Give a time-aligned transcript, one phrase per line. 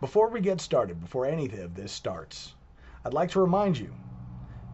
[0.00, 2.54] Before we get started, before any of this starts,
[3.04, 3.92] I'd like to remind you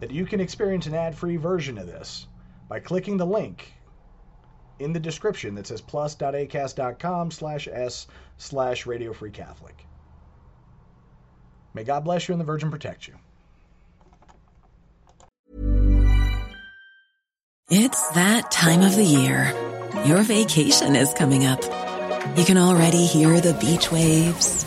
[0.01, 2.27] that you can experience an ad-free version of this
[2.69, 3.73] by clicking the link
[4.79, 8.07] in the description that says plus.acast.com slash s
[8.37, 9.87] slash radio free Catholic.
[11.73, 13.15] May God bless you and the Virgin protect you.
[17.71, 19.53] It's that time of the year.
[20.05, 21.63] Your vacation is coming up.
[22.37, 24.67] You can already hear the beach waves,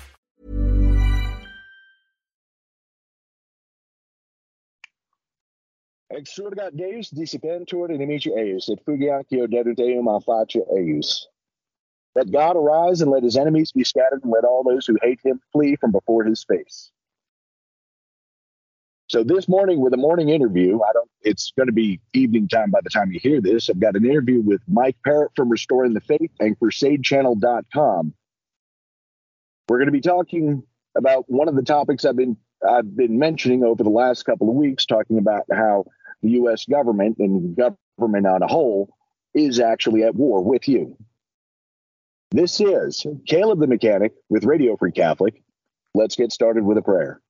[6.11, 11.25] Exsurgat Deus dissipentur inimici eius, et fugiatio dedut eum a eius.
[12.15, 15.19] Let God arise and let his enemies be scattered, and let all those who hate
[15.23, 16.91] him flee from before his face.
[19.07, 22.71] So this morning with a morning interview, I don't it's going to be evening time
[22.71, 23.69] by the time you hear this.
[23.69, 28.13] I've got an interview with Mike Parrott from Restoring the Faith and crusadechannel.com.
[29.67, 30.63] We're going to be talking
[30.97, 32.37] about one of the topics I've been
[32.67, 35.85] I've been mentioning over the last couple of weeks, talking about how
[36.21, 38.89] the US government and government on a whole
[39.33, 40.97] is actually at war with you.
[42.31, 45.41] This is Caleb the Mechanic with Radio Free Catholic.
[45.93, 47.21] Let's get started with a prayer.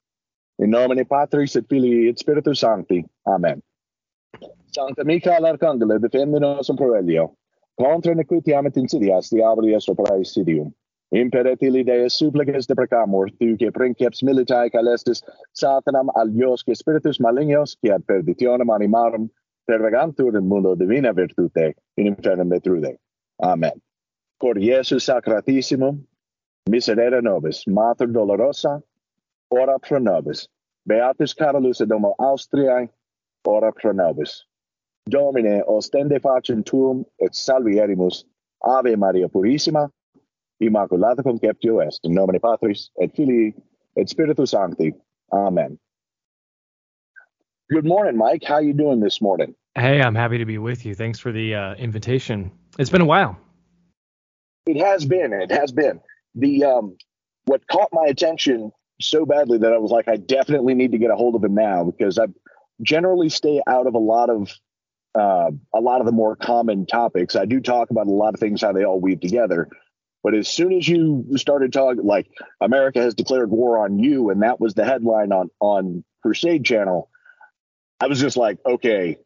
[0.60, 3.06] In nomine Patris et Filii et Spiritus Sancti.
[3.26, 3.64] Amen.
[4.72, 7.36] Sancta Michael Arcangelo, defende nos in proelio.
[7.80, 10.72] Contra nequitiam et insidias diaboli est opera insidium.
[11.14, 15.22] Imperet illi Deus supplices deprecamur, tu que princeps militae calestis
[15.54, 19.30] satanam alios que spiritus malignos, qui ad perditionem animarum
[19.68, 22.96] pervegantur in mundo divina virtute, in infernum detrude.
[23.44, 23.82] Amen.
[24.40, 26.02] Cor Iesus sacratissimum,
[26.70, 28.82] miserere nobis, mater dolorosa,
[29.52, 30.48] ora pro nobis.
[30.88, 32.90] Beatus Carolus ad homo Austriae,
[33.46, 34.46] ora pro nobis.
[35.10, 38.24] Domine, ostende facem tuum, et salvierimus.
[38.64, 39.90] Ave Maria Purissima,
[40.62, 43.54] Immaculata conceptio est, in nomine Patris, et Filii,
[43.98, 44.94] et Spiritus Sancti.
[45.34, 45.78] Amen.
[47.70, 48.44] Good morning, Mike.
[48.44, 49.56] How you doing this morning?
[49.76, 50.94] Hey, I'm happy to be with you.
[50.94, 52.52] Thanks for the uh, invitation.
[52.78, 53.38] It's been a while.
[54.66, 55.34] It has been.
[55.34, 56.02] It has been.
[56.36, 56.98] The um,
[57.46, 61.12] what caught my attention so badly that I was like, I definitely need to get
[61.12, 62.26] a hold of him now because I
[62.82, 64.52] generally stay out of a lot of
[65.14, 67.36] uh, a lot of the more common topics.
[67.36, 69.68] I do talk about a lot of things how they all weave together,
[70.24, 72.28] but as soon as you started talking, like
[72.60, 77.10] America has declared war on you, and that was the headline on on Crusade Channel,
[78.00, 79.18] I was just like, okay,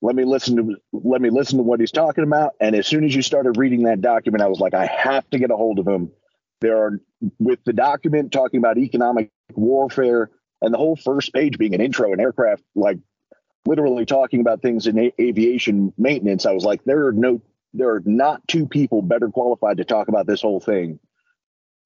[0.00, 2.54] let me listen to let me listen to what he's talking about.
[2.60, 5.38] And as soon as you started reading that document, I was like, I have to
[5.38, 6.12] get a hold of him.
[6.60, 7.00] There are
[7.38, 12.12] with the document talking about economic warfare and the whole first page being an intro
[12.12, 12.98] and aircraft, like
[13.66, 16.46] literally talking about things in a- aviation maintenance.
[16.46, 17.40] I was like, there are no,
[17.74, 20.98] there are not two people better qualified to talk about this whole thing.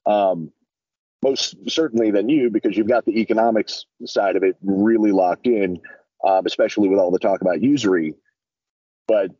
[0.06, 0.52] Um,
[1.22, 5.80] most certainly than you, because you've got the economics side of it really locked in,
[6.24, 8.14] um, especially with all the talk about usury.
[9.06, 9.30] But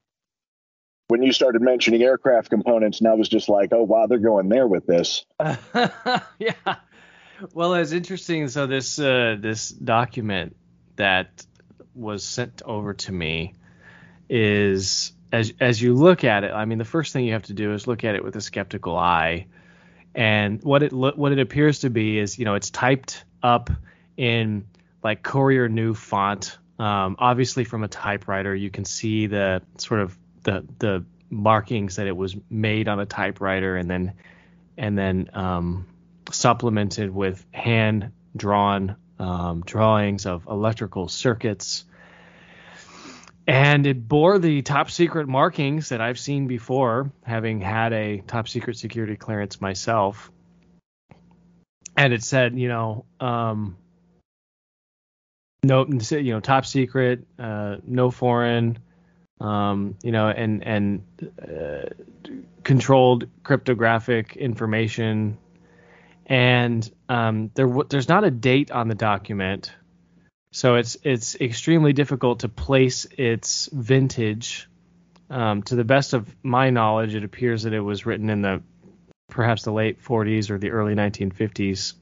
[1.08, 4.48] when you started mentioning aircraft components, and I was just like, oh wow, they're going
[4.48, 5.24] there with this.
[5.74, 6.76] yeah.
[7.52, 8.48] Well, it's interesting.
[8.48, 10.56] So this uh, this document
[10.96, 11.44] that
[11.94, 13.54] was sent over to me
[14.28, 16.52] is as as you look at it.
[16.52, 18.40] I mean, the first thing you have to do is look at it with a
[18.40, 19.46] skeptical eye.
[20.14, 23.70] And what it lo- what it appears to be is, you know, it's typed up
[24.16, 24.66] in
[25.02, 26.58] like Courier New font.
[26.78, 32.06] Um, obviously, from a typewriter, you can see the sort of the the markings that
[32.06, 34.12] it was made on a typewriter, and then
[34.76, 35.86] and then um,
[36.30, 41.84] supplemented with hand drawn um, drawings of electrical circuits.
[43.46, 48.48] And it bore the top secret markings that I've seen before, having had a top
[48.48, 50.30] secret security clearance myself.
[51.96, 53.76] And it said, you know, um,
[55.64, 58.78] no, you know, top secret, uh, no foreign,
[59.40, 61.02] um, you know, and and
[61.40, 61.88] uh,
[62.64, 65.38] controlled cryptographic information,
[66.26, 69.72] and um, there there's not a date on the document,
[70.52, 74.68] so it's it's extremely difficult to place its vintage.
[75.30, 78.62] Um, to the best of my knowledge, it appears that it was written in the
[79.30, 81.94] perhaps the late 40s or the early 1950s,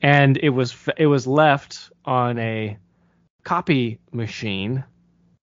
[0.00, 2.78] and it was it was left on a
[3.44, 4.84] copy machine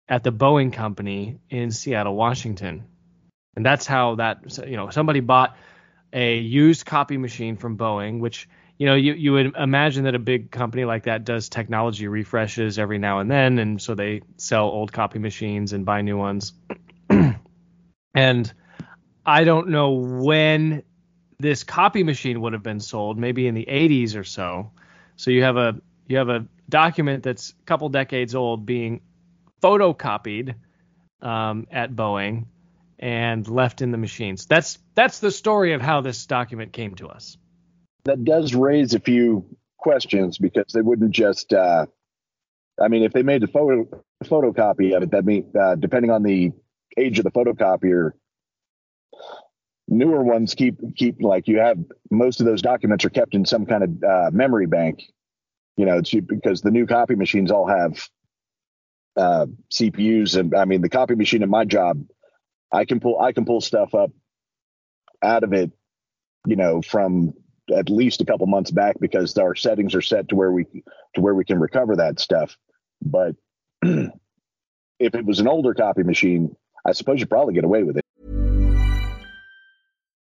[0.10, 2.84] at the Boeing company in Seattle, Washington.
[3.56, 5.56] And that's how that you know somebody bought
[6.12, 10.20] a used copy machine from Boeing, which you know you you would imagine that a
[10.20, 14.66] big company like that does technology refreshes every now and then, and so they sell
[14.66, 16.54] old copy machines and buy new ones.
[18.16, 18.54] and
[19.26, 20.84] I don't know when
[21.40, 24.72] this copy machine would have been sold, maybe in the 80s or so.
[25.16, 25.76] So you have a
[26.08, 29.02] you have a document that's a couple decades old being
[29.62, 30.56] photocopied
[31.22, 32.46] um, at Boeing
[33.00, 34.46] and left in the machines.
[34.46, 37.38] That's that's the story of how this document came to us.
[38.06, 39.46] That does raise a few
[39.78, 41.54] questions because they wouldn't just.
[41.54, 41.86] Uh,
[42.82, 43.88] I mean, if they made a photo
[44.24, 46.52] photocopy of it, that mean uh, depending on the
[46.98, 48.12] age of the photocopier,
[49.88, 51.78] newer ones keep keep like you have
[52.12, 55.04] most of those documents are kept in some kind of uh, memory bank.
[55.78, 58.08] You know, because the new copy machines all have
[59.18, 62.04] uh, CPUs, and I mean the copy machine in my job,
[62.72, 64.12] I can pull I can pull stuff up
[65.24, 65.72] out of it,
[66.46, 67.34] you know, from
[67.74, 70.66] at least a couple months back because our settings are set to where we
[71.16, 72.58] to where we can recover that stuff.
[73.02, 73.36] But
[73.82, 74.12] if
[75.00, 76.56] it was an older copy machine,
[76.86, 78.04] I suppose you'd probably get away with it.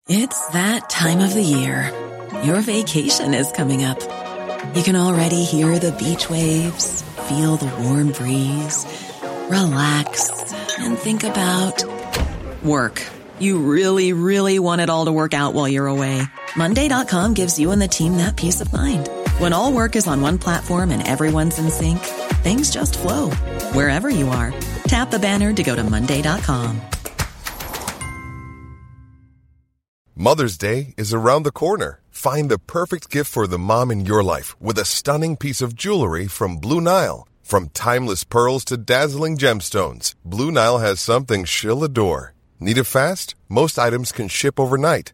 [0.08, 1.92] It's that time of the year.
[2.44, 4.00] Your vacation is coming up.
[4.76, 8.86] You can already hear the beach waves feel the warm breeze,
[9.50, 11.84] relax, and think about
[12.64, 13.02] work.
[13.40, 16.24] You really, really want it all to work out while you're away.
[16.56, 19.10] Monday.com gives you and the team that peace of mind.
[19.38, 22.00] When all work is on one platform and everyone's in sync,
[22.44, 23.30] things just flow
[23.74, 24.54] wherever you are.
[24.86, 26.82] Tap the banner to go to Monday.com.
[30.16, 32.00] Mother's Day is around the corner.
[32.10, 35.76] Find the perfect gift for the mom in your life with a stunning piece of
[35.76, 37.28] jewelry from Blue Nile.
[37.42, 42.34] From timeless pearls to dazzling gemstones, Blue Nile has something she'll adore.
[42.60, 43.34] Need it fast?
[43.50, 45.14] Most items can ship overnight.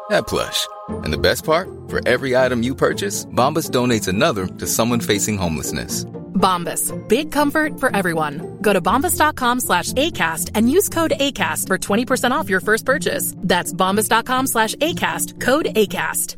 [0.11, 0.67] that plush.
[1.03, 1.67] And the best part?
[1.87, 6.05] For every item you purchase, Bombas donates another to someone facing homelessness.
[6.41, 6.91] Bombas.
[7.07, 8.57] Big comfort for everyone.
[8.61, 13.33] Go to bombas.com slash ACAST and use code ACAST for 20% off your first purchase.
[13.37, 15.39] That's bombas.com slash ACAST.
[15.39, 16.37] Code ACAST.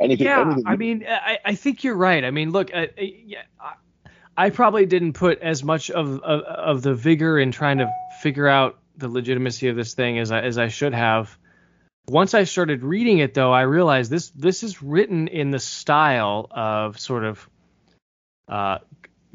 [0.00, 2.24] Anything, yeah, anything I mean, I, I think you're right.
[2.24, 3.74] I mean, look, I, I, yeah, I,
[4.36, 7.88] I probably didn't put as much of, of of the vigor in trying to
[8.20, 11.36] figure out the legitimacy of this thing as I as I should have.
[12.08, 16.48] Once I started reading it, though, I realized this this is written in the style
[16.50, 17.48] of sort of
[18.48, 18.78] uh,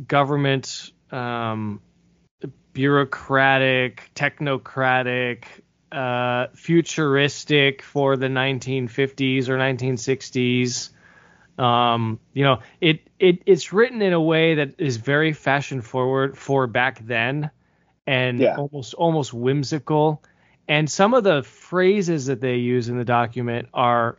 [0.06, 1.82] government, um,
[2.74, 5.46] bureaucratic, technocratic,
[5.92, 10.90] uh, futuristic for the 1950s or 1960s.
[11.58, 16.38] Um, you know, it, it it's written in a way that is very fashion forward
[16.38, 17.50] for back then,
[18.08, 18.56] and Yeah.
[18.56, 20.24] almost almost whimsical.
[20.70, 24.18] And some of the phrases that they use in the document are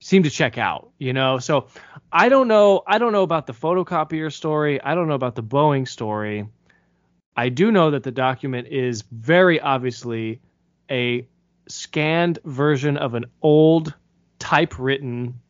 [0.00, 0.90] seem to check out.
[0.98, 1.66] You know, so
[2.12, 2.82] I don't know.
[2.86, 4.80] I don't know about the photocopier story.
[4.80, 6.46] I don't know about the Boeing story.
[7.36, 10.40] I do know that the document is very obviously
[10.90, 11.26] a
[11.68, 13.94] scanned version of an old
[14.38, 15.40] typewritten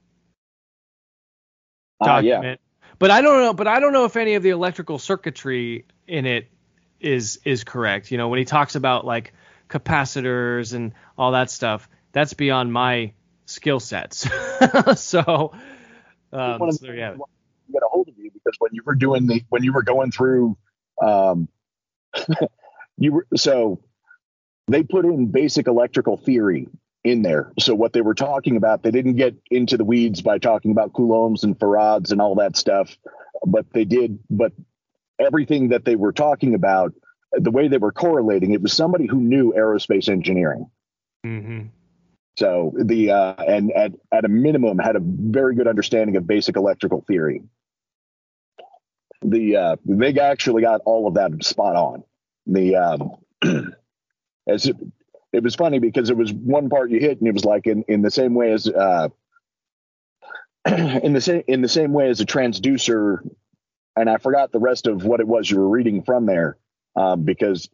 [2.02, 2.35] Ah, yeah.
[2.35, 2.61] document,
[2.99, 3.54] but I don't know.
[3.54, 6.49] But I don't know if any of the electrical circuitry in it
[7.00, 8.11] is is correct.
[8.11, 9.33] You know, when he talks about like
[9.69, 13.12] capacitors and all that stuff, that's beyond my
[13.47, 14.28] skill sets.
[15.00, 15.52] so,
[16.33, 17.21] um, so there you have it.
[17.73, 20.11] Get a hold of you because when you were doing the when you were going
[20.11, 20.57] through,
[21.02, 21.49] um,
[22.99, 23.80] you were so
[24.69, 26.69] they put in basic electrical theory
[27.02, 27.52] in there.
[27.59, 30.92] So what they were talking about, they didn't get into the weeds by talking about
[30.92, 32.97] coulombs and farads and all that stuff,
[33.47, 34.19] but they did.
[34.28, 34.52] But
[35.20, 36.92] everything that they were talking about,
[37.32, 40.70] the way they were correlating, it was somebody who knew aerospace engineering.
[41.24, 41.66] Mm-hmm.
[42.36, 46.56] So the uh, and at at a minimum had a very good understanding of basic
[46.56, 47.42] electrical theory.
[49.22, 52.04] The uh, they actually got all of that spot on.
[52.46, 53.10] The um,
[54.46, 54.76] as it,
[55.32, 57.84] it was funny because it was one part you hit and it was like in,
[57.88, 59.08] in the same way as uh,
[60.66, 63.18] in the same in the same way as a transducer
[63.97, 66.56] and I forgot the rest of what it was you were reading from there
[66.97, 67.68] um, because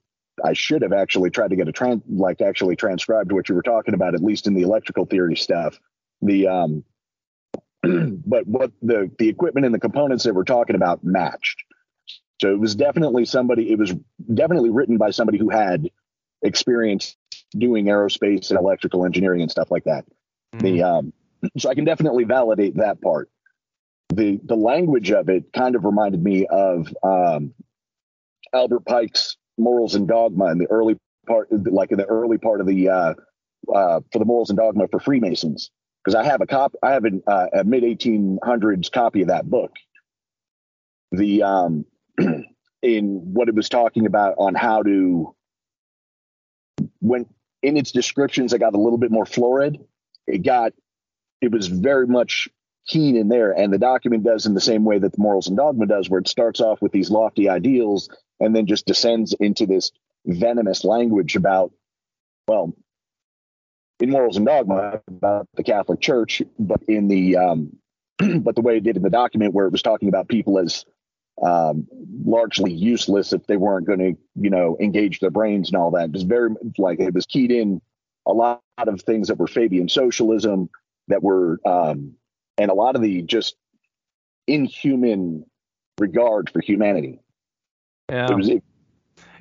[0.44, 3.62] I should have actually tried to get a trans like actually transcribed what you were
[3.62, 5.78] talking about at least in the electrical theory stuff.
[6.22, 6.84] The um
[7.82, 11.62] but what the the equipment and the components that we're talking about matched.
[12.40, 13.94] So it was definitely somebody it was
[14.34, 15.88] definitely written by somebody who had
[16.42, 17.16] experience
[17.52, 20.04] doing aerospace and electrical engineering and stuff like that.
[20.54, 20.64] Mm-hmm.
[20.64, 21.12] the um
[21.58, 23.30] so I can definitely validate that part
[24.14, 27.52] the the language of it kind of reminded me of um
[28.52, 32.66] Albert Pike's morals and dogma in the early part, like in the early part of
[32.66, 33.14] the uh,
[33.72, 35.70] uh, for the morals and dogma for Freemasons,
[36.04, 39.48] because I have a cop, I have an, uh, a mid 1800s copy of that
[39.48, 39.72] book.
[41.12, 41.84] The um,
[42.82, 45.34] in what it was talking about on how to
[47.00, 47.26] when
[47.62, 49.78] in its descriptions, I got a little bit more florid.
[50.26, 50.72] It got
[51.40, 52.48] it was very much
[52.86, 55.56] keen in there, and the document does in the same way that the morals and
[55.56, 58.08] dogma does, where it starts off with these lofty ideals
[58.40, 59.92] and then just descends into this
[60.24, 61.72] venomous language about,
[62.46, 62.74] well,
[64.00, 67.76] in morals and dogma about the Catholic Church, but in the um,
[68.40, 70.84] but the way it did in the document where it was talking about people as
[71.42, 71.86] um,
[72.24, 76.06] largely useless if they weren't going to, you know, engage their brains and all that.
[76.06, 77.80] It was very like it was keyed in
[78.26, 80.70] a lot of things that were Fabian socialism
[81.08, 82.14] that were, um,
[82.58, 83.56] and a lot of the just
[84.46, 85.44] inhuman
[85.98, 87.20] regard for humanity.
[88.08, 88.30] Yeah.
[88.30, 88.64] It was, it,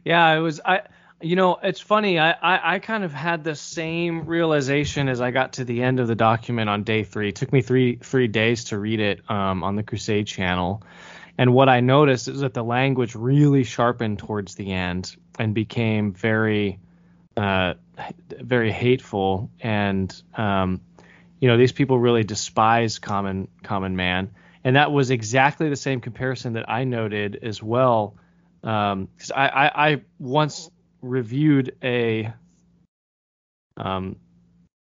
[0.04, 0.62] yeah, it was.
[0.64, 0.82] I.
[1.22, 2.20] You know, it's funny.
[2.20, 6.02] I, I, I kind of had the same realization as I got to the end
[6.02, 7.30] of the document on day three.
[7.30, 10.84] It took me three three days to read it um, on the Crusade channel,
[11.38, 16.12] and what I noticed is that the language really sharpened towards the end and became
[16.12, 16.80] very,
[17.38, 17.76] uh,
[18.30, 19.50] very hateful.
[19.62, 20.82] And um,
[21.40, 24.32] you know, these people really despise common common man,
[24.64, 28.16] and that was exactly the same comparison that I noted as well
[28.62, 32.34] because um, I, I, I, once reviewed a
[33.78, 34.16] um,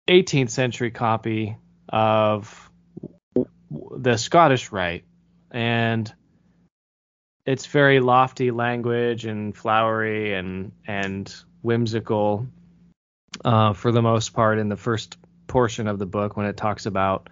[0.09, 1.57] 18th century copy
[1.89, 2.71] of
[3.97, 5.05] the Scottish Rite,
[5.51, 6.13] and
[7.45, 12.47] it's very lofty language and flowery and and whimsical
[13.45, 15.17] uh, for the most part in the first
[15.53, 17.29] portion of the book when it talks about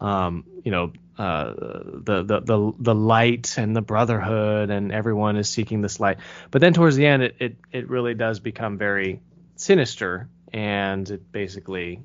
[0.00, 5.48] um, you know uh, the, the the the light and the brotherhood and everyone is
[5.48, 6.18] seeking this light.
[6.52, 9.20] But then towards the end, it it, it really does become very
[9.56, 12.00] sinister, and it basically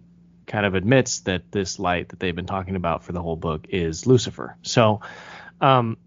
[0.48, 3.68] kind of admits that this light that they've been talking about for the whole book
[3.70, 4.58] is Lucifer.
[4.64, 5.02] So
[5.62, 5.98] um,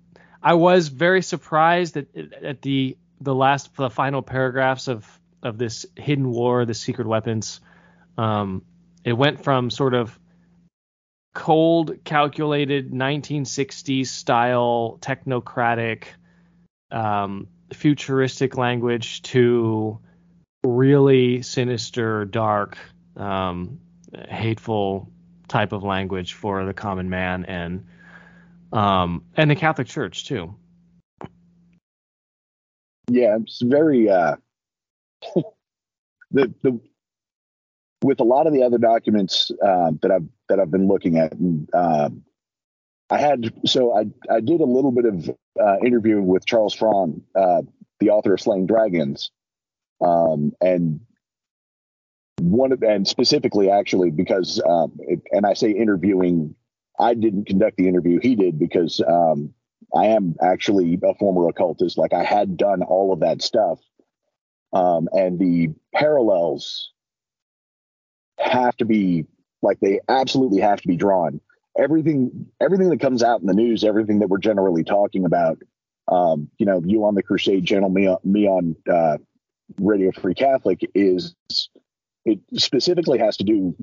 [0.43, 2.07] I was very surprised at,
[2.43, 5.07] at the the last the final paragraphs of
[5.45, 7.61] of this hidden war, the secret weapons.
[8.17, 8.65] Um,
[9.09, 10.19] it went from sort of
[11.35, 16.05] cold, calculated 1960s style technocratic,
[16.91, 19.99] um, futuristic language to
[20.63, 22.77] really sinister, dark,
[23.17, 23.81] um,
[24.29, 25.11] hateful
[25.49, 27.87] type of language for the common man and
[28.75, 30.55] um, and the Catholic Church too.
[33.11, 34.37] Yeah, it's very uh,
[36.31, 36.79] the the
[38.03, 41.33] with a lot of the other documents uh, that I've that I've been looking at,
[41.33, 42.25] and um,
[43.11, 47.23] I had so I I did a little bit of uh, interviewing with Charles Fraune,
[47.35, 47.63] uh,
[48.01, 49.31] the author of Slaying Dragons,
[50.01, 51.01] um, and
[52.41, 56.55] one of and specifically actually because um, it, and I say interviewing,
[56.99, 59.53] I didn't conduct the interview, he did because um,
[59.95, 63.81] I am actually a former occultist, like I had done all of that stuff,
[64.73, 66.93] um, and the parallels
[68.39, 69.27] have to be
[69.63, 71.41] like they absolutely have to be drawn.
[71.79, 75.59] everything everything that comes out in the news, everything that we're generally talking about,
[76.09, 79.19] um, you know, you on the Crusade channel, me on me on uh,
[79.81, 81.35] Radio Free Catholic is
[82.25, 83.75] it specifically has to do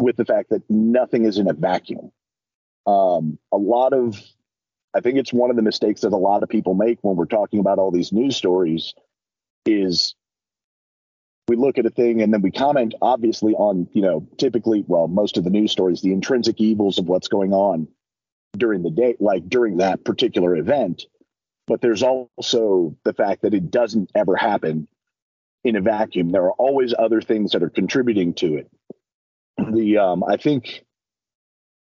[0.00, 2.10] with the fact that nothing is in a vacuum.
[2.86, 4.18] Um, a lot of,
[4.94, 7.26] I think it's one of the mistakes that a lot of people make when we're
[7.26, 8.94] talking about all these news stories
[9.66, 10.14] is
[11.48, 15.08] we look at a thing and then we comment obviously on, you know, typically, well,
[15.08, 17.88] most of the news stories, the intrinsic evils of what's going on
[18.56, 21.04] during the day, like during that particular event.
[21.66, 24.88] But there's also the fact that it doesn't ever happen
[25.64, 26.30] in a vacuum.
[26.30, 28.70] There are always other things that are contributing to it.
[29.58, 30.84] The um, I think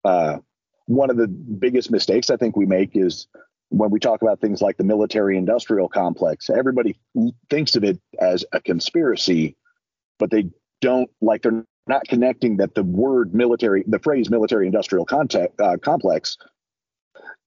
[0.04, 0.40] uh,
[0.88, 3.28] one of the biggest mistakes I think we make is
[3.70, 6.50] when we talk about things like the military industrial complex.
[6.50, 6.98] Everybody
[7.50, 9.56] thinks of it as a conspiracy,
[10.20, 10.50] but they
[10.82, 16.38] don't like they're not connecting that the word military, the phrase military industrial uh, complex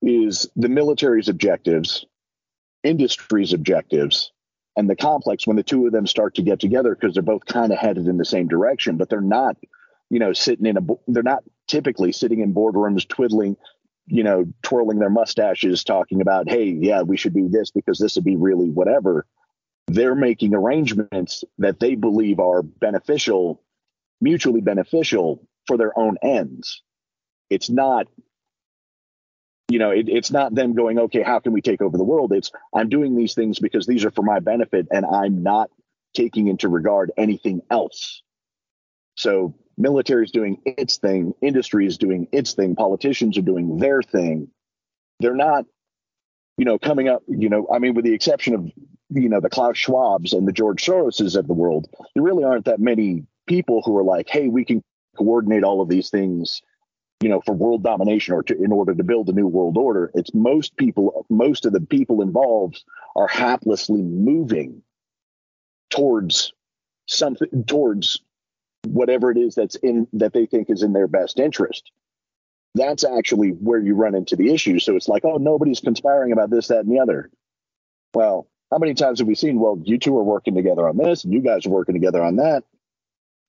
[0.03, 2.07] is the military's objectives,
[2.83, 4.33] industry's objectives,
[4.77, 7.45] and the complex when the two of them start to get together because they're both
[7.45, 9.57] kind of headed in the same direction, but they're not,
[10.09, 13.57] you know, sitting in a, they're not typically sitting in boardrooms twiddling,
[14.11, 18.17] you know, twirling their mustaches, talking about, hey, yeah, we should do this because this
[18.17, 19.27] would be really whatever.
[19.87, 23.63] They're making arrangements that they believe are beneficial,
[24.21, 26.83] mutually beneficial for their own ends.
[27.49, 28.07] It's not
[29.71, 32.33] you know, it, it's not them going, okay, how can we take over the world?
[32.33, 35.71] It's I'm doing these things because these are for my benefit and I'm not
[36.13, 38.23] taking into regard anything else.
[39.15, 44.03] So military is doing its thing, industry is doing its thing, politicians are doing their
[44.03, 44.49] thing.
[45.21, 45.65] They're not,
[46.57, 48.71] you know, coming up, you know, I mean, with the exception of,
[49.11, 52.67] you know, the Klaus Schwabs and the George Soroses of the world, there really aren't
[52.67, 54.83] that many people who are like, hey, we can
[55.17, 56.63] coordinate all of these things
[57.23, 60.11] you know, for world domination or to, in order to build a new world order.
[60.15, 62.83] It's most people, most of the people involved
[63.15, 64.83] are haplessly moving
[65.91, 66.55] towards
[67.07, 68.21] something, towards
[68.87, 71.91] whatever it is that's in that they think is in their best interest.
[72.75, 74.79] That's actually where you run into the issue.
[74.79, 77.31] So it's like, oh, nobody's conspiring about this, that, and the other.
[78.15, 79.59] Well, how many times have we seen?
[79.59, 82.37] Well, you two are working together on this, and you guys are working together on
[82.37, 82.63] that.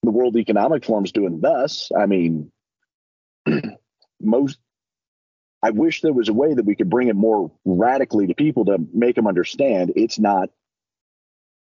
[0.04, 1.92] The World Economic Forum's doing thus.
[1.96, 2.52] I mean,
[4.20, 4.58] most
[5.64, 8.66] I wish there was a way that we could bring it more radically to people
[8.66, 10.50] to make them understand it's not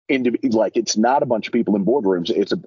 [0.09, 2.31] indiv- like it's not a bunch of people in boardrooms.
[2.31, 2.61] It's a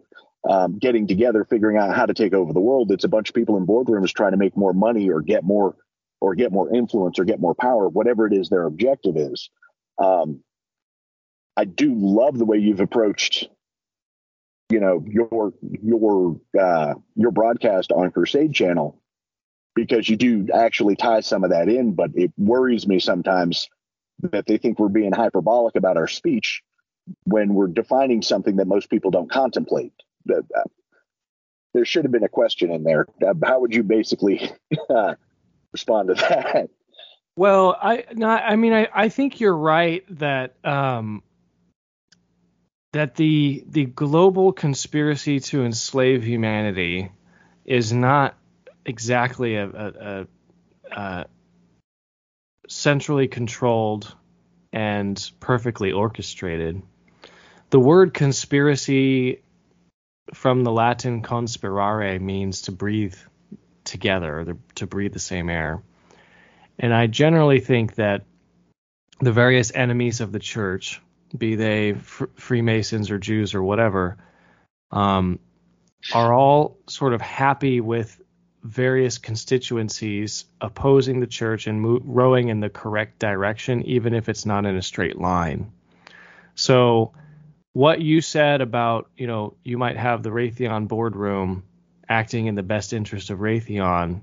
[0.48, 2.90] um, getting together, figuring out how to take over the world.
[2.90, 5.76] It's a bunch of people in boardrooms trying to make more money or get more
[6.20, 9.50] or get more influence or get more power, whatever it is their objective is.
[9.98, 10.40] Um,
[11.56, 13.48] I do love the way you've approached
[14.68, 19.00] you know your your uh, your broadcast on Crusade Channel
[19.74, 23.68] because you do actually tie some of that in, but it worries me sometimes
[24.22, 26.62] that they think we're being hyperbolic about our speech
[27.24, 29.92] when we're defining something that most people don't contemplate.
[30.30, 30.62] Uh,
[31.74, 33.06] there should have been a question in there.
[33.26, 34.50] Uh, how would you basically
[34.90, 35.14] uh,
[35.72, 36.70] respond to that?
[37.36, 41.22] Well, I no, I mean, I, I think you're right that um,
[42.92, 47.10] that the the global conspiracy to enslave humanity
[47.66, 48.36] is not
[48.86, 50.26] exactly a, a, a,
[50.92, 51.26] a
[52.68, 54.14] centrally controlled
[54.72, 56.80] and perfectly orchestrated.
[57.70, 59.42] The word conspiracy
[60.34, 63.16] from the Latin conspirare means to breathe
[63.84, 65.82] together, to breathe the same air.
[66.78, 68.24] And I generally think that
[69.20, 71.00] the various enemies of the church,
[71.36, 74.18] be they fr- Freemasons or Jews or whatever,
[74.90, 75.38] um,
[76.14, 78.20] are all sort of happy with
[78.62, 84.44] various constituencies opposing the church and mo- rowing in the correct direction, even if it's
[84.44, 85.72] not in a straight line.
[86.54, 87.12] So,
[87.76, 91.62] what you said about, you know, you might have the Raytheon boardroom
[92.08, 94.22] acting in the best interest of Raytheon,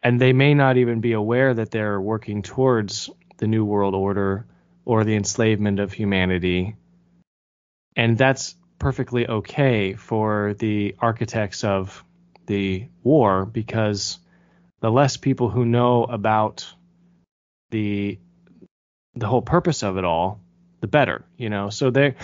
[0.00, 4.46] and they may not even be aware that they're working towards the New World Order
[4.84, 6.76] or the enslavement of humanity.
[7.96, 12.04] And that's perfectly okay for the architects of
[12.46, 14.20] the war because
[14.78, 16.72] the less people who know about
[17.70, 18.20] the
[19.16, 20.43] the whole purpose of it all,
[20.84, 21.70] the better, you know.
[21.70, 22.14] So they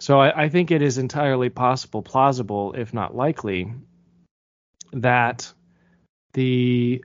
[0.00, 3.72] so I, I think it is entirely possible, plausible, if not likely,
[4.92, 5.52] that
[6.32, 7.04] the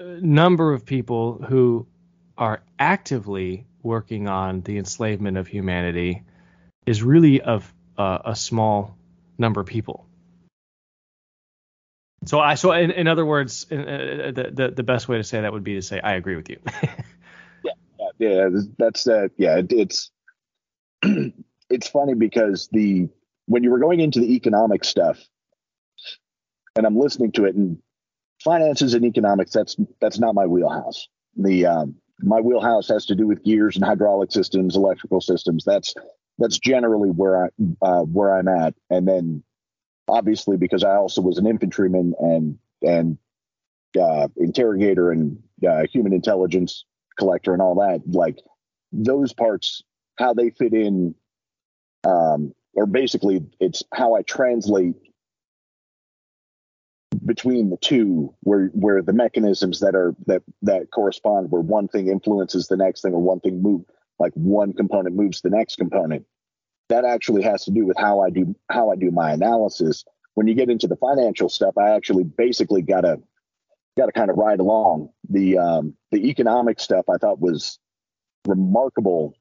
[0.00, 1.86] uh, number of people who
[2.36, 6.24] are actively working on the enslavement of humanity
[6.84, 8.96] is really of uh, a small
[9.38, 10.04] number of people.
[12.24, 15.42] So I so in, in other words, uh, the, the the best way to say
[15.42, 16.58] that would be to say I agree with you.
[17.62, 17.72] yeah,
[18.18, 20.10] yeah, that's uh, yeah, it's
[21.70, 23.08] it's funny because the
[23.46, 25.18] when you were going into the economic stuff,
[26.76, 27.78] and I'm listening to it, and
[28.42, 31.08] finances and economics that's that's not my wheelhouse.
[31.36, 35.64] The um, my wheelhouse has to do with gears and hydraulic systems, electrical systems.
[35.64, 35.94] That's
[36.38, 37.48] that's generally where I
[37.82, 39.42] uh, where I'm at, and then
[40.08, 43.18] obviously because I also was an infantryman and and
[44.00, 46.84] uh, interrogator and uh, human intelligence
[47.18, 48.38] collector and all that, like
[48.92, 49.82] those parts,
[50.16, 51.14] how they fit in,
[52.04, 54.94] um, or basically it's how I translate
[57.24, 62.08] between the two where where the mechanisms that are that that correspond where one thing
[62.08, 63.82] influences the next thing or one thing move
[64.18, 66.26] like one component moves the next component
[66.88, 70.04] that actually has to do with how I do how I do my analysis.
[70.34, 73.20] When you get into the financial stuff, I actually basically got to
[73.96, 75.10] got to kind of ride along.
[75.30, 77.78] The um, the economic stuff I thought was
[78.46, 79.34] remarkable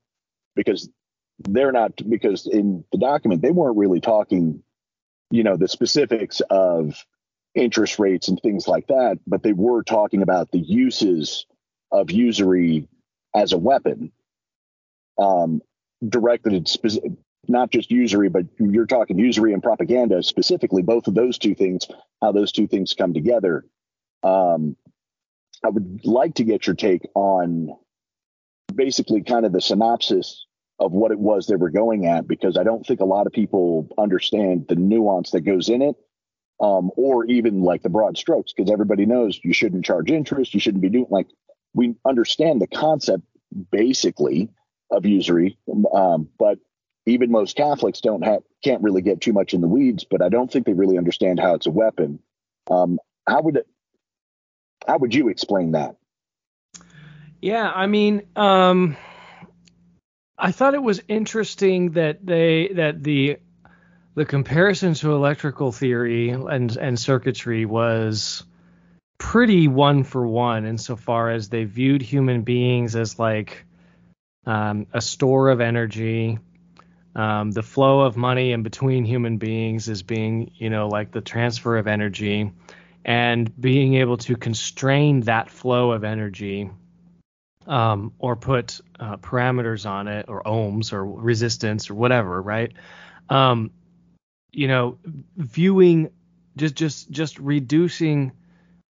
[0.55, 0.89] because
[1.39, 4.63] they're not because in the document they weren't really talking,
[5.31, 6.95] you know, the specifics of
[7.55, 11.45] interest rates and things like that, but they were talking about the uses
[11.91, 12.87] of usury
[13.35, 14.11] as a weapon
[15.17, 15.61] um,
[16.07, 17.11] directed at specific,
[17.47, 21.87] not just usury, but you're talking usury and propaganda specifically, both of those two things,
[22.21, 23.65] how those two things come together.
[24.23, 24.75] Um,
[25.63, 27.69] I would like to get your take on
[28.75, 30.45] basically kind of the synopsis
[30.79, 33.33] of what it was they were going at, because I don't think a lot of
[33.33, 35.95] people understand the nuance that goes in it,
[36.59, 40.59] um, or even like the broad strokes, because everybody knows you shouldn't charge interest, you
[40.59, 41.27] shouldn't be doing like
[41.73, 43.23] we understand the concept
[43.71, 44.49] basically
[44.91, 45.57] of usury,
[45.93, 46.57] um, but
[47.05, 50.29] even most Catholics don't have can't really get too much in the weeds, but I
[50.29, 52.19] don't think they really understand how it's a weapon.
[52.69, 53.67] Um, how would it,
[54.87, 55.95] how would you explain that?
[57.43, 58.95] Yeah, I mean, um,
[60.37, 63.39] I thought it was interesting that they that the
[64.15, 68.45] the comparison to electrical theory and and circuitry was
[69.17, 73.65] pretty one for one insofar as they viewed human beings as like
[74.45, 76.39] um, a store of energy.
[77.13, 81.19] Um, the flow of money in between human beings is being, you know, like the
[81.19, 82.53] transfer of energy
[83.03, 86.69] and being able to constrain that flow of energy
[87.67, 92.73] um, or put uh, parameters on it or ohms or resistance or whatever, right?
[93.29, 93.71] Um,
[94.51, 94.97] you know,
[95.37, 96.09] viewing
[96.55, 98.31] just just just reducing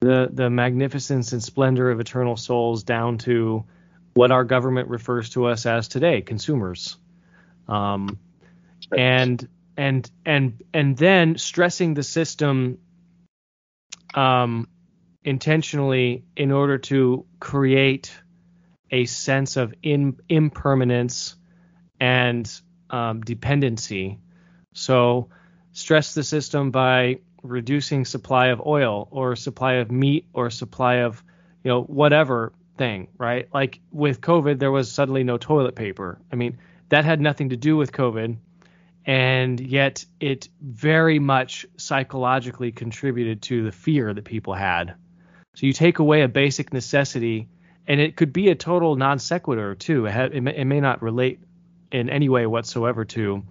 [0.01, 3.65] the the magnificence and splendor of eternal souls down to
[4.15, 6.97] what our government refers to us as today, consumers.
[7.69, 8.19] Um,
[8.97, 12.79] and and and and then stressing the system
[14.15, 14.69] um,
[15.25, 18.13] intentionally in order to create
[18.91, 21.37] a sense of in, impermanence
[22.01, 22.51] and
[22.91, 24.19] um, dependency.
[24.73, 25.29] So
[25.73, 31.23] stress the system by reducing supply of oil or supply of meat or supply of
[31.63, 33.49] you know whatever thing, right?
[33.53, 36.19] Like with COVID, there was suddenly no toilet paper.
[36.33, 38.37] I mean, that had nothing to do with COVID,
[39.07, 44.95] and yet it very much psychologically contributed to the fear that people had.
[45.55, 47.49] So you take away a basic necessity,
[47.87, 50.07] and it could be a total non sequitur too.
[50.07, 51.41] It, had, it, may, it may not relate
[51.93, 53.45] in any way whatsoever to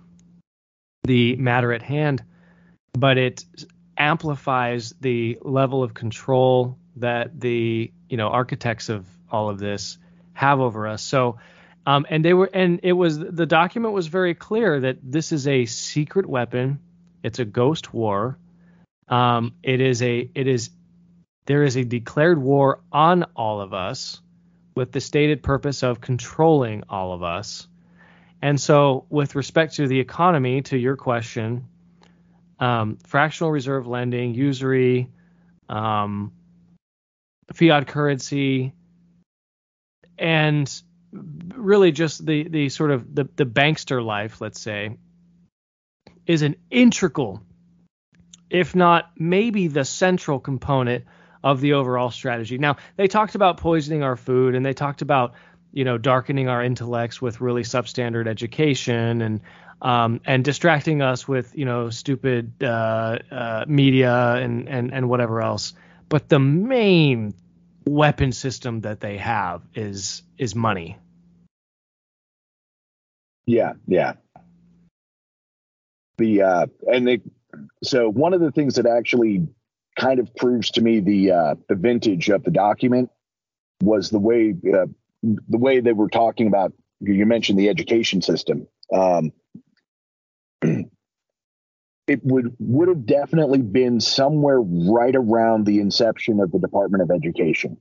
[1.04, 2.24] the matter at hand,
[2.93, 3.46] but it
[3.98, 9.98] amplifies the level of control that the you know architects of all of this
[10.34, 11.02] have over us.
[11.02, 11.38] So
[11.86, 15.48] um, and they were, and it was the document was very clear that this is
[15.48, 16.80] a secret weapon.
[17.24, 18.38] It's a ghost war.
[19.10, 20.69] Um, it is a, it is,
[21.46, 24.22] there is a declared war on all of us,
[24.76, 27.68] with the stated purpose of controlling all of us.
[28.42, 31.68] And so, with respect to the economy, to your question,
[32.60, 35.10] um, fractional reserve lending, usury,
[35.70, 36.32] um,
[37.54, 38.74] fiat currency,
[40.18, 44.98] and really just the the sort of the the bankster life, let's say,
[46.26, 47.42] is an integral,
[48.50, 51.06] if not maybe the central component
[51.44, 52.58] of the overall strategy.
[52.58, 55.34] Now, they talked about poisoning our food and they talked about,
[55.72, 59.42] you know, darkening our intellects with really substandard education and
[59.82, 65.42] um, and distracting us with, you know, stupid uh, uh, media and, and and whatever
[65.42, 65.74] else.
[66.08, 67.34] But the main
[67.86, 70.98] weapon system that they have is is money.
[73.46, 74.14] Yeah, yeah.
[76.18, 77.22] The uh and they
[77.84, 79.48] so one of the things that actually
[80.00, 83.10] kind of proves to me the uh, the vintage of the document
[83.82, 84.86] was the way uh,
[85.22, 86.74] the way they were talking about.
[87.00, 88.68] You mentioned the education system.
[88.94, 89.32] Um,
[92.08, 97.12] it would would have definitely been somewhere right around the inception of the Department of
[97.12, 97.78] Education.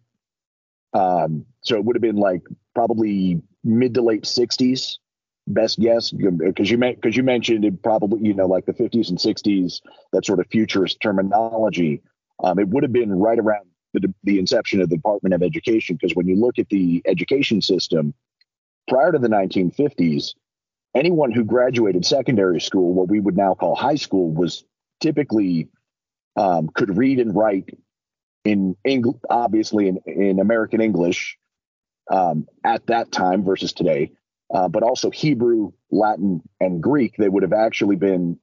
[0.92, 2.42] Um, so it would have been like
[2.74, 4.98] probably mid to late '60s,
[5.46, 9.18] best guess, because you because you mentioned it probably you know like the 50s and
[9.18, 9.80] 60s,
[10.12, 12.02] that sort of futurist terminology.
[12.42, 15.96] Um, it would have been right around the, the inception of the Department of Education,
[16.00, 18.14] because when you look at the education system
[18.88, 20.34] prior to the 1950s,
[20.94, 24.64] anyone who graduated secondary school, what we would now call high school, was
[25.00, 25.68] typically
[26.36, 27.78] um, could read and write
[28.44, 31.38] in English, obviously in, in American English
[32.10, 34.12] um, at that time versus today,
[34.52, 37.16] uh, but also Hebrew, Latin, and Greek.
[37.16, 38.38] They would have actually been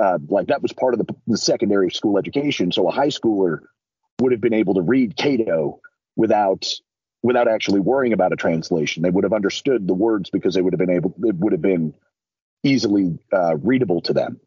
[0.00, 2.72] uh, like that was part of the, the secondary school education.
[2.72, 3.60] So a high schooler
[4.20, 5.80] would have been able to read Cato
[6.16, 6.66] without
[7.22, 9.02] without actually worrying about a translation.
[9.02, 11.60] They would have understood the words because they would have been able, it would have
[11.60, 11.92] been
[12.62, 14.40] easily uh, readable to them.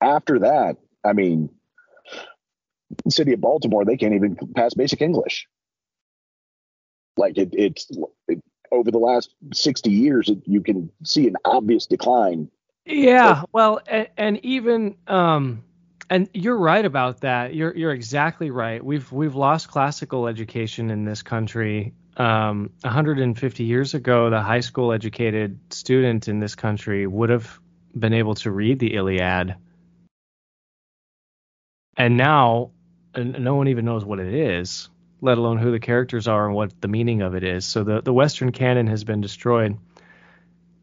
[0.00, 1.50] After that, I mean,
[3.08, 5.46] city of Baltimore, they can't even pass basic English.
[7.16, 7.88] Like it, it's
[8.28, 12.50] it, over the last 60 years, you can see an obvious decline.
[12.84, 13.42] Yeah.
[13.52, 15.64] well, and, and even, um,
[16.08, 17.54] and you're right about that.
[17.54, 18.84] You're you're exactly right.
[18.84, 21.94] We've we've lost classical education in this country.
[22.16, 27.58] Um, 150 years ago, the high school educated student in this country would have
[27.98, 29.56] been able to read the Iliad,
[31.96, 32.70] and now
[33.16, 34.88] no one even knows what it is,
[35.20, 37.64] let alone who the characters are and what the meaning of it is.
[37.64, 39.78] So the the Western canon has been destroyed.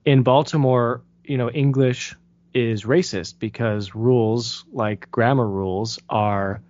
[0.05, 2.15] In Baltimore, you know, English
[2.53, 6.61] is racist because rules like grammar rules are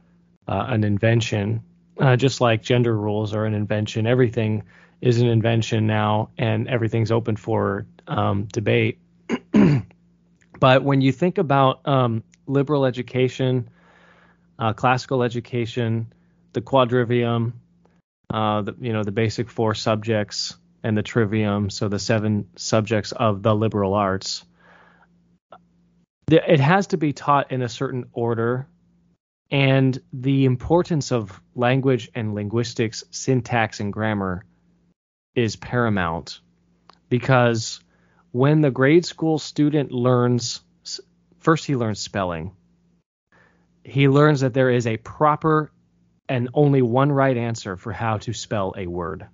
[0.47, 1.63] uh, an invention,
[1.99, 4.07] uh, just like gender rules are an invention.
[4.07, 4.63] Everything
[5.01, 8.99] is an invention now, and everything's open for um, debate.
[10.59, 13.69] but when you think about um, liberal education,
[14.59, 16.13] uh, classical education,
[16.53, 17.53] the quadrivium,
[18.33, 23.11] uh, the, you know the basic four subjects, and the trivium, so the seven subjects
[23.11, 24.45] of the liberal arts.
[26.31, 28.67] It has to be taught in a certain order
[29.51, 34.45] and the importance of language and linguistics syntax and grammar
[35.35, 36.39] is paramount
[37.09, 37.79] because
[38.31, 40.61] when the grade school student learns
[41.43, 42.55] first he learns spelling.
[43.83, 45.71] He learns that there is a proper
[46.29, 49.27] and only one right answer for how to spell a word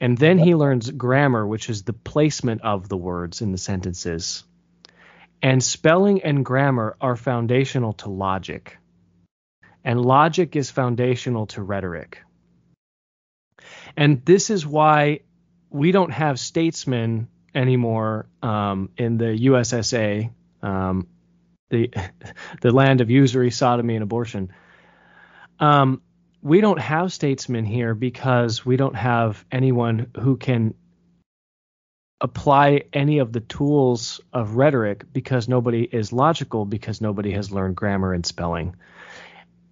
[0.00, 4.44] and then he learns grammar which is the placement of the words in the sentences
[5.42, 8.78] and spelling and grammar are foundational to logic.
[9.84, 12.22] And logic is foundational to rhetoric.
[13.96, 15.20] And this is why
[15.70, 20.30] we don't have statesmen anymore um, in the USSA,
[20.62, 21.06] um,
[21.70, 21.90] the
[22.60, 24.52] the land of usury, sodomy, and abortion.
[25.58, 26.02] Um,
[26.42, 30.74] we don't have statesmen here because we don't have anyone who can
[32.20, 37.76] apply any of the tools of rhetoric because nobody is logical because nobody has learned
[37.76, 38.76] grammar and spelling.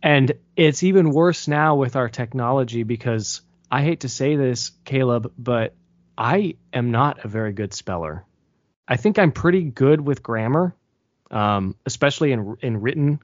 [0.03, 5.33] And it's even worse now with our technology because I hate to say this, Caleb,
[5.39, 5.75] but
[6.17, 8.25] I am not a very good speller.
[8.87, 10.75] I think I'm pretty good with grammar,
[11.31, 13.21] um, especially in in written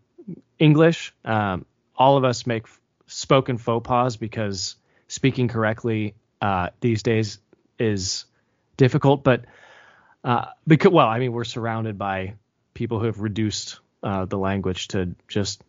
[0.59, 1.13] English.
[1.25, 1.67] Um,
[2.01, 2.67] all of us make
[3.07, 7.39] spoken faux pas because speaking correctly uh, these days
[7.79, 8.25] is
[8.79, 9.45] difficult, but
[10.25, 12.35] uh, because well, I mean, we're surrounded by
[12.73, 15.63] people who have reduced uh, the language to just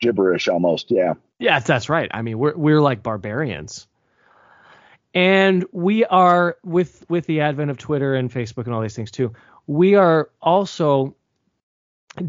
[0.00, 0.90] gibberish almost.
[0.90, 1.14] Yeah.
[1.38, 2.10] Yeah, that's right.
[2.12, 3.86] I mean, we're we're like barbarians.
[5.14, 9.10] And we are with with the advent of Twitter and Facebook and all these things
[9.10, 9.32] too.
[9.66, 11.16] We are also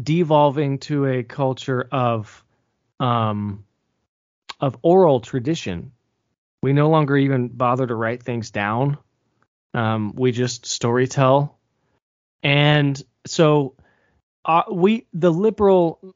[0.02, 2.42] devolving to a culture of
[3.00, 3.64] um
[4.60, 5.92] of oral tradition.
[6.62, 8.98] We no longer even bother to write things down.
[9.72, 11.52] Um, we just storytell,
[12.42, 13.74] and so
[14.44, 16.14] uh, we the liberal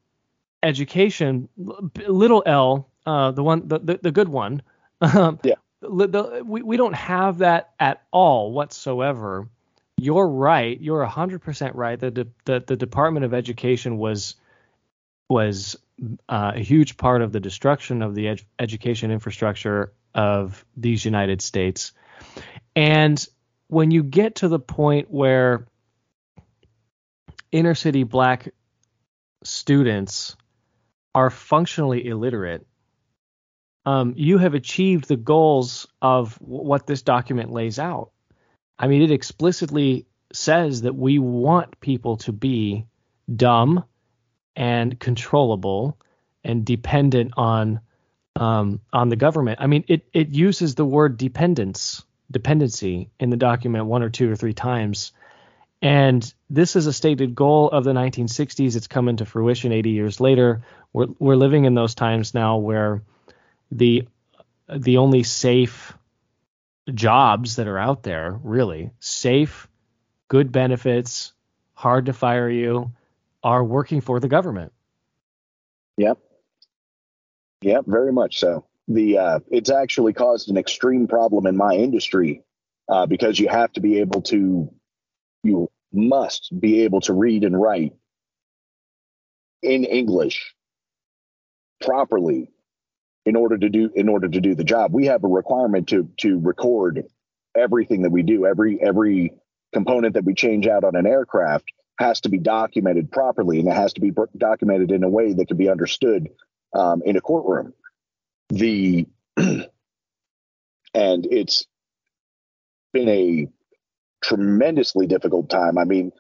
[0.62, 4.62] education, little L, uh, the one the, the, the good one.
[5.00, 5.54] Um, yeah.
[5.80, 9.48] The, we, we don't have that at all whatsoever.
[9.98, 10.80] You're right.
[10.80, 12.00] You're 100% right.
[12.00, 14.36] The, the, the Department of Education was
[15.28, 15.76] was
[16.28, 21.40] uh, a huge part of the destruction of the ed- education infrastructure of these United
[21.42, 21.92] States.
[22.74, 23.24] And
[23.68, 25.66] when you get to the point where
[27.52, 28.48] inner city black
[29.44, 30.36] students
[31.14, 32.66] are functionally illiterate,
[33.86, 38.10] um, you have achieved the goals of w- what this document lays out.
[38.78, 42.86] I mean, it explicitly says that we want people to be
[43.34, 43.84] dumb
[44.56, 45.98] and controllable
[46.42, 47.80] and dependent on
[48.36, 49.60] um, on the government.
[49.60, 54.30] I mean, it it uses the word dependence dependency in the document one or two
[54.30, 55.12] or three times.
[55.82, 58.74] And this is a stated goal of the 1960s.
[58.74, 60.62] It's come into fruition 80 years later.
[60.92, 63.02] We're we're living in those times now where
[63.70, 64.08] the
[64.68, 65.92] the only safe
[66.92, 69.68] jobs that are out there, really safe,
[70.28, 71.32] good benefits,
[71.74, 72.92] hard to fire you,
[73.44, 74.72] are working for the government.
[75.98, 76.18] Yep.
[77.62, 78.66] Yep, very much so.
[78.88, 82.42] The uh, it's actually caused an extreme problem in my industry
[82.88, 84.70] uh, because you have to be able to,
[85.42, 87.92] you must be able to read and write
[89.62, 90.54] in English
[91.80, 92.50] properly
[93.24, 94.92] in order to do in order to do the job.
[94.92, 97.04] We have a requirement to to record
[97.56, 98.44] everything that we do.
[98.44, 99.32] Every every
[99.72, 101.64] component that we change out on an aircraft
[101.98, 105.46] has to be documented properly, and it has to be documented in a way that
[105.48, 106.28] can be understood
[106.74, 107.72] um, in a courtroom.
[108.48, 109.68] The and
[110.94, 111.66] it's
[112.92, 113.48] been a
[114.22, 115.78] tremendously difficult time.
[115.78, 116.12] I mean,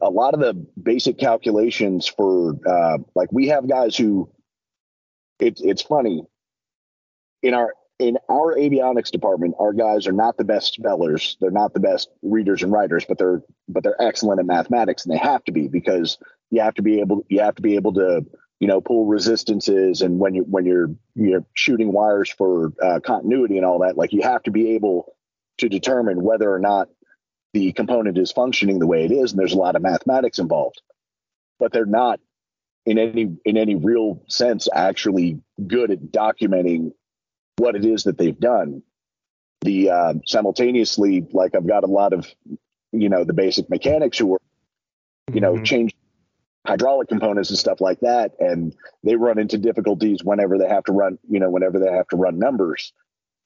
[0.00, 4.30] a lot of the basic calculations for uh, like we have guys who
[5.40, 6.22] it's it's funny
[7.42, 11.36] in our in our avionics department our guys are not the best spellers.
[11.40, 15.14] They're not the best readers and writers but they're but they're excellent at mathematics and
[15.14, 16.18] they have to be because
[16.50, 18.24] you have to be able you have to be able to
[18.60, 23.56] you know pull resistances and when you when you're you're shooting wires for uh, continuity
[23.56, 25.14] and all that like you have to be able
[25.58, 26.88] to determine whether or not
[27.52, 30.82] the component is functioning the way it is and there's a lot of mathematics involved.
[31.58, 32.20] But they're not
[32.84, 36.90] in any in any real sense actually good at documenting
[37.56, 38.82] what it is that they've done
[39.62, 42.26] the uh, simultaneously like i've got a lot of
[42.92, 44.40] you know the basic mechanics who are
[45.32, 45.64] you know mm-hmm.
[45.64, 45.94] change
[46.66, 50.92] hydraulic components and stuff like that and they run into difficulties whenever they have to
[50.92, 52.92] run you know whenever they have to run numbers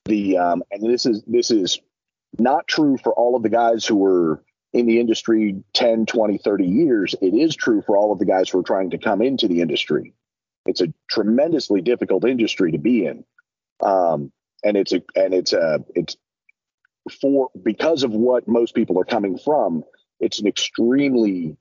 [0.05, 1.81] the um and this is this is
[2.38, 4.42] not true for all of the guys who were
[4.73, 8.51] in the industry 10, 20, 30 years, it is true for all of the guys
[8.51, 10.14] who are trying to come into the industry.
[10.66, 13.25] It's a tremendously difficult industry to be in.
[13.81, 14.33] Um,
[14.64, 16.17] and it's a, and it's a, it's
[17.21, 19.85] for, because of what most people are coming from,
[20.21, 21.57] it's an extremely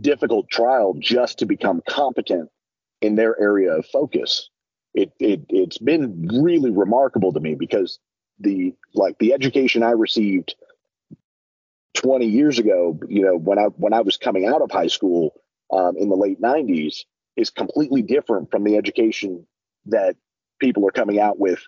[0.00, 2.50] difficult trial just to become competent
[3.00, 4.50] in their area of focus.
[4.94, 7.98] It, it, it's been really remarkable to me because
[8.38, 10.54] the, like the education I received
[11.94, 15.32] 20 years ago, you know, when I when I was coming out of high school
[15.72, 17.04] um, in the late 90s,
[17.36, 19.46] is completely different from the education
[19.86, 20.16] that
[20.64, 21.60] people are coming out with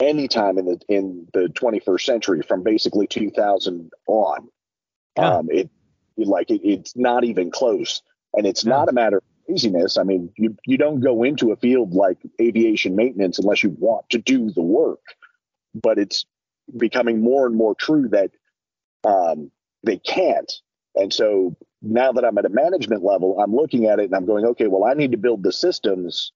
[0.00, 4.48] anytime in the in the 21st century, from basically 2000 on.
[5.16, 5.36] Yeah.
[5.36, 5.68] Um, it,
[6.16, 8.70] it like it, it's not even close, and it's yeah.
[8.70, 9.98] not a matter of laziness.
[9.98, 14.08] I mean, you you don't go into a field like aviation maintenance unless you want
[14.10, 15.02] to do the work,
[15.74, 16.24] but it's
[16.76, 18.30] becoming more and more true that
[19.04, 19.50] um,
[19.84, 20.50] they can't.
[20.94, 24.26] And so now that I'm at a management level, I'm looking at it and I'm
[24.26, 26.32] going, okay, well, I need to build the systems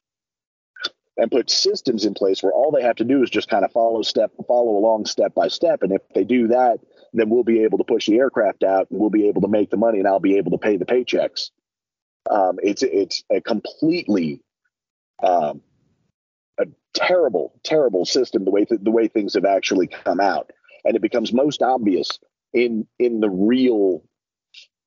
[1.17, 3.73] and put systems in place where all they have to do is just kind of
[3.73, 5.83] follow step, follow along step by step.
[5.83, 6.81] And if they do that,
[7.13, 9.71] then we'll be able to push the aircraft out and we'll be able to make
[9.71, 11.51] the money and I'll be able to pay the paychecks.
[12.29, 14.41] Um, it's it's a completely
[15.23, 15.61] um,
[16.59, 20.51] a terrible, terrible system the way th- the way things have actually come out,
[20.85, 22.19] and it becomes most obvious
[22.53, 24.03] in in the real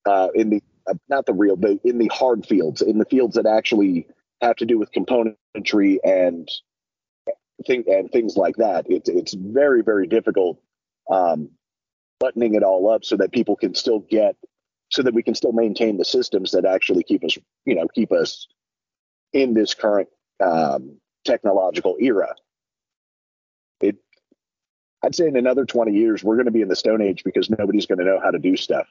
[0.05, 3.35] uh, in the uh, not the real but in the hard fields in the fields
[3.35, 4.07] that actually
[4.41, 6.47] have to do with componentry and
[7.65, 10.59] thing and things like that it's it's very very difficult
[11.09, 11.49] um,
[12.19, 14.35] buttoning it all up so that people can still get
[14.89, 18.11] so that we can still maintain the systems that actually keep us you know keep
[18.11, 18.47] us
[19.33, 20.09] in this current
[20.39, 22.35] um, technological era
[23.81, 23.97] it
[25.03, 27.49] I'd say in another 20 years, we're going to be in the Stone Age because
[27.49, 28.87] nobody's going to know how to do stuff.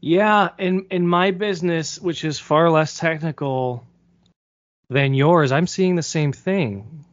[0.00, 3.86] Yeah, in in my business, which is far less technical
[4.90, 7.04] than yours, I'm seeing the same thing.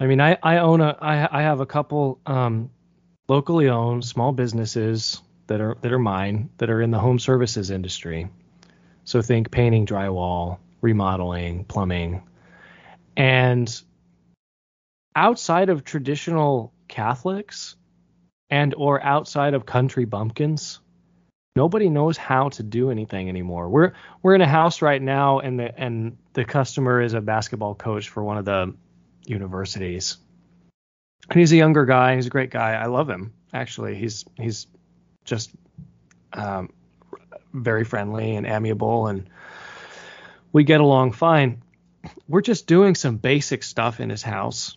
[0.00, 2.70] I mean, I I own a I I have a couple um,
[3.28, 7.70] locally owned small businesses that are that are mine that are in the home services
[7.70, 8.28] industry.
[9.04, 12.22] So think painting, drywall, remodeling, plumbing,
[13.16, 13.82] and
[15.16, 17.76] outside of traditional Catholics
[18.50, 20.80] and or outside of country bumpkins,
[21.58, 23.68] nobody knows how to do anything anymore.
[23.68, 23.92] We're
[24.22, 28.08] we're in a house right now, and the and the customer is a basketball coach
[28.08, 28.74] for one of the
[29.26, 30.18] universities.
[31.28, 32.14] And he's a younger guy.
[32.14, 32.74] He's a great guy.
[32.74, 33.32] I love him.
[33.52, 34.68] Actually, he's he's
[35.24, 35.50] just
[36.32, 36.72] um,
[37.52, 39.28] very friendly and amiable, and
[40.52, 41.64] we get along fine.
[42.28, 44.76] We're just doing some basic stuff in his house,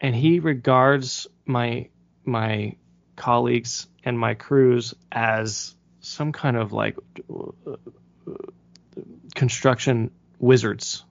[0.00, 1.88] and he regards my
[2.24, 2.76] my
[3.16, 6.98] colleagues and my crews as some kind of like
[9.34, 11.04] construction wizards,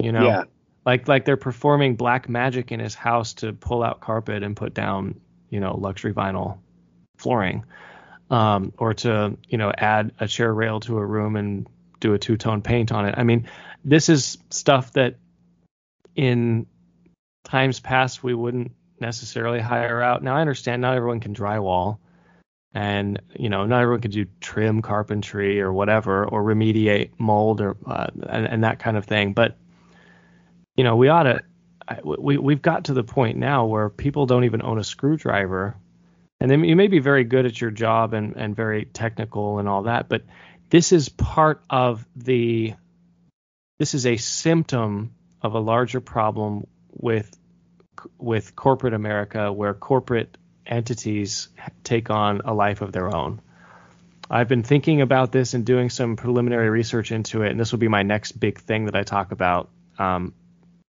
[0.00, 0.24] you know?
[0.24, 0.44] Yeah.
[0.86, 4.72] Like like they're performing black magic in his house to pull out carpet and put
[4.72, 5.20] down,
[5.50, 6.58] you know, luxury vinyl
[7.18, 7.64] flooring.
[8.30, 11.66] Um, or to, you know, add a chair rail to a room and
[11.98, 13.14] do a two-tone paint on it.
[13.16, 13.48] I mean,
[13.86, 15.16] this is stuff that
[16.14, 16.66] in
[17.44, 20.22] times past we wouldn't necessarily hire out.
[20.22, 22.00] Now I understand not everyone can drywall
[22.74, 27.76] and you know not everyone can do trim carpentry or whatever or remediate mold or
[27.86, 29.32] uh, and, and, that kind of thing.
[29.32, 29.56] But
[30.76, 31.40] you know we ought to
[32.04, 35.76] we, we've got to the point now where people don't even own a screwdriver.
[36.40, 39.68] And then you may be very good at your job and, and very technical and
[39.68, 40.22] all that but
[40.70, 42.74] this is part of the
[43.78, 47.34] this is a symptom of a larger problem with
[48.18, 50.37] with corporate America where corporate
[50.68, 51.48] entities
[51.82, 53.40] take on a life of their own.
[54.30, 57.78] I've been thinking about this and doing some preliminary research into it, and this will
[57.78, 59.70] be my next big thing that I talk about.
[59.98, 60.34] Um,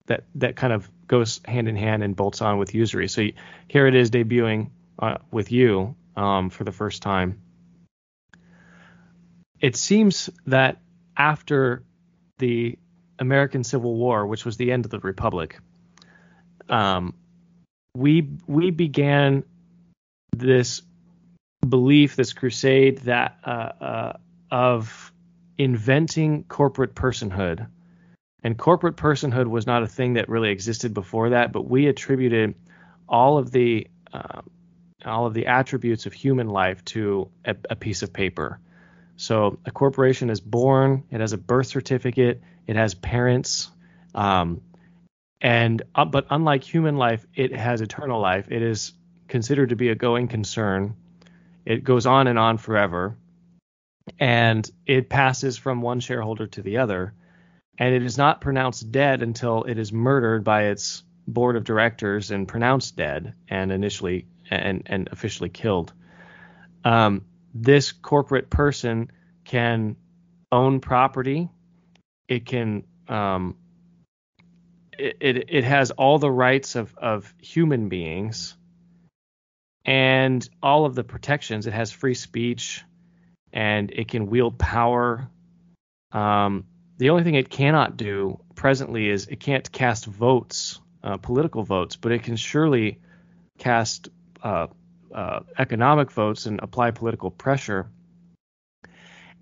[0.07, 3.07] that that kind of goes hand in hand and bolts on with usury.
[3.07, 3.27] So
[3.67, 7.41] here it is debuting uh, with you um, for the first time.
[9.59, 10.77] It seems that
[11.15, 11.83] after
[12.39, 12.77] the
[13.19, 15.59] American Civil War, which was the end of the Republic,
[16.69, 17.13] um,
[17.95, 19.43] we we began
[20.39, 20.81] this
[21.67, 24.13] belief, this crusade that uh, uh,
[24.51, 25.11] of
[25.57, 27.67] inventing corporate personhood.
[28.41, 32.55] And corporate personhood was not a thing that really existed before that, but we attributed
[33.07, 34.41] all of the uh,
[35.05, 38.59] all of the attributes of human life to a, a, piece of paper.
[39.15, 43.71] So a corporation is born, it has a birth certificate, it has parents,
[44.13, 44.61] um,
[45.41, 48.51] and uh, but unlike human life, it has eternal life.
[48.51, 48.93] It is
[49.29, 50.95] considered to be a going concern.
[51.65, 53.15] It goes on and on forever,
[54.19, 57.13] and it passes from one shareholder to the other,
[57.77, 62.31] and it is not pronounced dead until it is murdered by its board of directors
[62.31, 65.93] and pronounced dead and initially and and officially killed.
[66.83, 69.11] Um, this corporate person
[69.45, 69.95] can
[70.51, 71.49] own property.
[72.27, 73.55] It can um,
[74.97, 78.55] it, it, it has all the rights of, of human beings
[79.89, 81.65] and all of the protections.
[81.65, 82.83] It has free speech
[83.51, 85.27] and it can wield power.
[86.11, 86.65] Um,
[86.99, 91.95] the only thing it cannot do presently is it can't cast votes, uh, political votes,
[91.95, 92.99] but it can surely
[93.57, 94.09] cast
[94.43, 94.67] uh,
[95.11, 97.89] uh, economic votes and apply political pressure.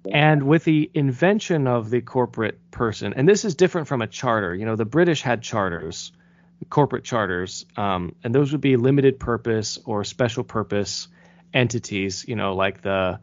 [0.10, 4.56] And with the invention of the corporate person, and this is different from a charter.
[4.56, 6.14] You know, the British had charters,
[6.70, 11.08] corporate charters, um, and those would be limited purpose or special purpose
[11.54, 12.26] entities.
[12.28, 13.20] You know, like the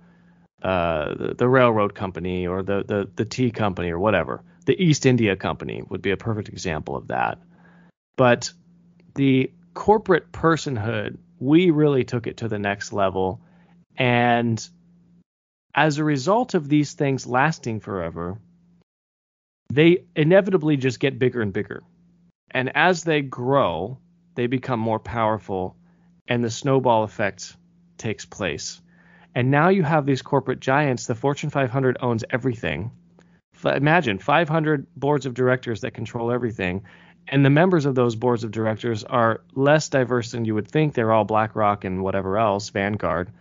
[0.62, 4.42] uh, the, the, railroad company or the, the the tea company or whatever.
[4.64, 7.38] The East India Company would be a perfect example of that.
[8.16, 8.50] But
[9.14, 13.42] the corporate personhood, we really took it to the next level,
[13.96, 14.66] and
[15.74, 18.38] as a result of these things lasting forever,
[19.70, 21.82] they inevitably just get bigger and bigger.
[22.54, 23.98] And as they grow,
[24.36, 25.76] they become more powerful,
[26.28, 27.56] and the snowball effect
[27.98, 28.80] takes place.
[29.34, 31.06] And now you have these corporate giants.
[31.06, 32.92] The Fortune 500 owns everything.
[33.64, 36.84] Imagine 500 boards of directors that control everything.
[37.26, 40.94] And the members of those boards of directors are less diverse than you would think.
[40.94, 43.32] They're all BlackRock and whatever else, Vanguard.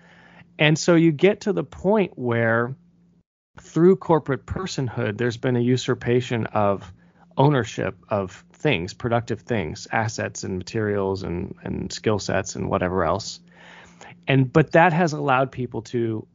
[0.57, 2.76] And so you get to the point where
[3.59, 6.91] through corporate personhood, there's been a usurpation of
[7.38, 13.41] ownership of things, productive things, assets and materials and, and skill sets and whatever else.
[14.28, 16.26] And but that has allowed people to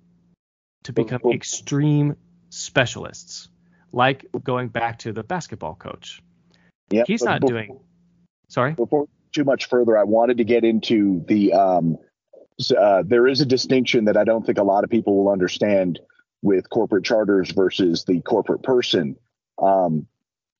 [0.85, 2.17] to become extreme
[2.51, 3.49] specialists,
[3.93, 6.23] like going back to the basketball coach.
[6.91, 7.81] Yeah, he's not before, doing.
[8.49, 8.73] Sorry.
[8.75, 11.97] Before too much further, I wanted to get into the um,
[12.77, 15.99] uh, there is a distinction that I don't think a lot of people will understand
[16.43, 19.17] with corporate charters versus the corporate person.
[19.61, 20.07] Um,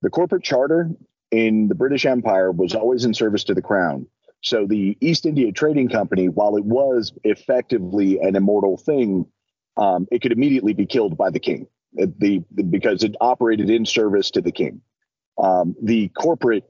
[0.01, 0.91] the corporate charter
[1.31, 4.07] in the British Empire was always in service to the crown.
[4.41, 9.27] So the East India Trading Company, while it was effectively an immortal thing,
[9.77, 13.87] um, it could immediately be killed by the king the, the because it operated in
[13.87, 14.81] service to the king.
[15.43, 16.65] Um, the corporate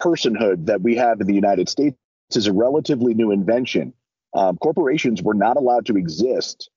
[0.00, 1.96] personhood that we have in the United States
[2.30, 3.94] is a relatively new invention.
[4.34, 6.70] Um, corporations were not allowed to exist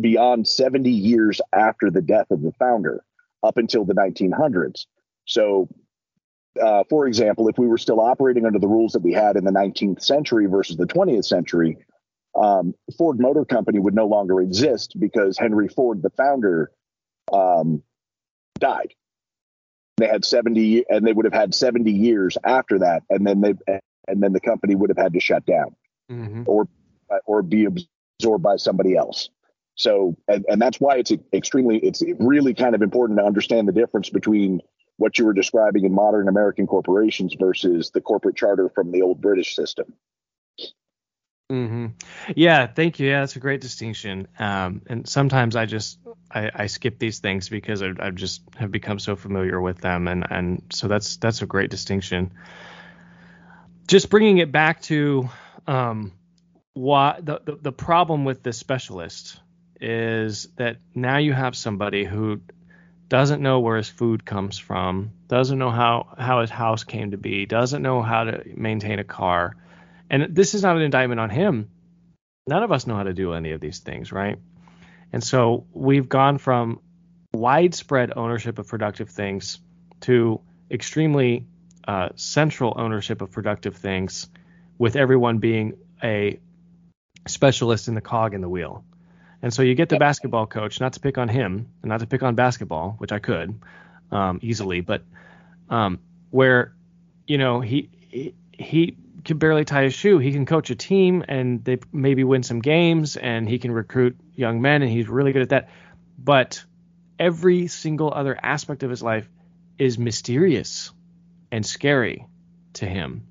[0.00, 3.04] beyond 70 years after the death of the founder,
[3.42, 4.86] up until the 1900s.
[5.26, 5.68] So,
[6.60, 9.44] uh, for example, if we were still operating under the rules that we had in
[9.44, 11.78] the 19th century versus the 20th century,
[12.34, 16.70] um, Ford Motor Company would no longer exist because Henry Ford, the founder,
[17.32, 17.82] um,
[18.58, 18.94] died.
[19.96, 23.54] They had 70, and they would have had 70 years after that, and then they,
[24.06, 25.74] and then the company would have had to shut down,
[26.10, 26.44] mm-hmm.
[26.46, 26.68] or
[27.26, 29.30] or be absorbed by somebody else.
[29.74, 33.72] So, and, and that's why it's extremely, it's really kind of important to understand the
[33.72, 34.60] difference between
[34.98, 39.20] what you were describing in modern American corporations versus the corporate charter from the old
[39.20, 39.94] British system.
[41.50, 41.86] Mm-hmm.
[42.36, 43.08] Yeah, thank you.
[43.08, 44.28] Yeah, that's a great distinction.
[44.38, 45.98] Um, and sometimes I just
[46.30, 50.08] I, I skip these things because I, I just have become so familiar with them,
[50.08, 52.34] and and so that's that's a great distinction.
[53.86, 55.30] Just bringing it back to
[55.66, 56.12] um,
[56.74, 59.40] why the, the the problem with this specialist
[59.80, 62.40] is that now you have somebody who
[63.08, 67.16] doesn't know where his food comes from, doesn't know how how his house came to
[67.16, 69.56] be, doesn't know how to maintain a car
[70.10, 71.70] and this is not an indictment on him.
[72.46, 74.38] None of us know how to do any of these things, right?
[75.12, 76.80] And so we've gone from
[77.34, 79.58] widespread ownership of productive things
[80.02, 80.40] to
[80.70, 81.46] extremely
[81.86, 84.28] uh, central ownership of productive things,
[84.78, 86.38] with everyone being a
[87.26, 88.84] specialist in the cog in the wheel.
[89.42, 92.06] And so you get the basketball coach, not to pick on him, and not to
[92.06, 93.60] pick on basketball, which I could
[94.10, 95.02] um, easily, but
[95.70, 96.74] um, where
[97.26, 100.18] you know he he, he can barely tie his shoe.
[100.18, 104.16] He can coach a team and they maybe win some games and he can recruit
[104.34, 105.68] young men and he's really good at that.
[106.18, 106.64] But
[107.18, 109.28] every single other aspect of his life
[109.78, 110.92] is mysterious
[111.50, 112.26] and scary
[112.74, 113.26] to him.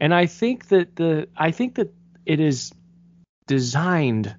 [0.00, 1.92] And I think that the I think that
[2.24, 2.72] it is
[3.46, 4.34] designed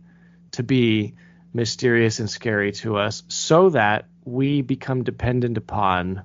[0.52, 1.16] to be
[1.54, 6.24] mysterious and scary to us so that we become dependent upon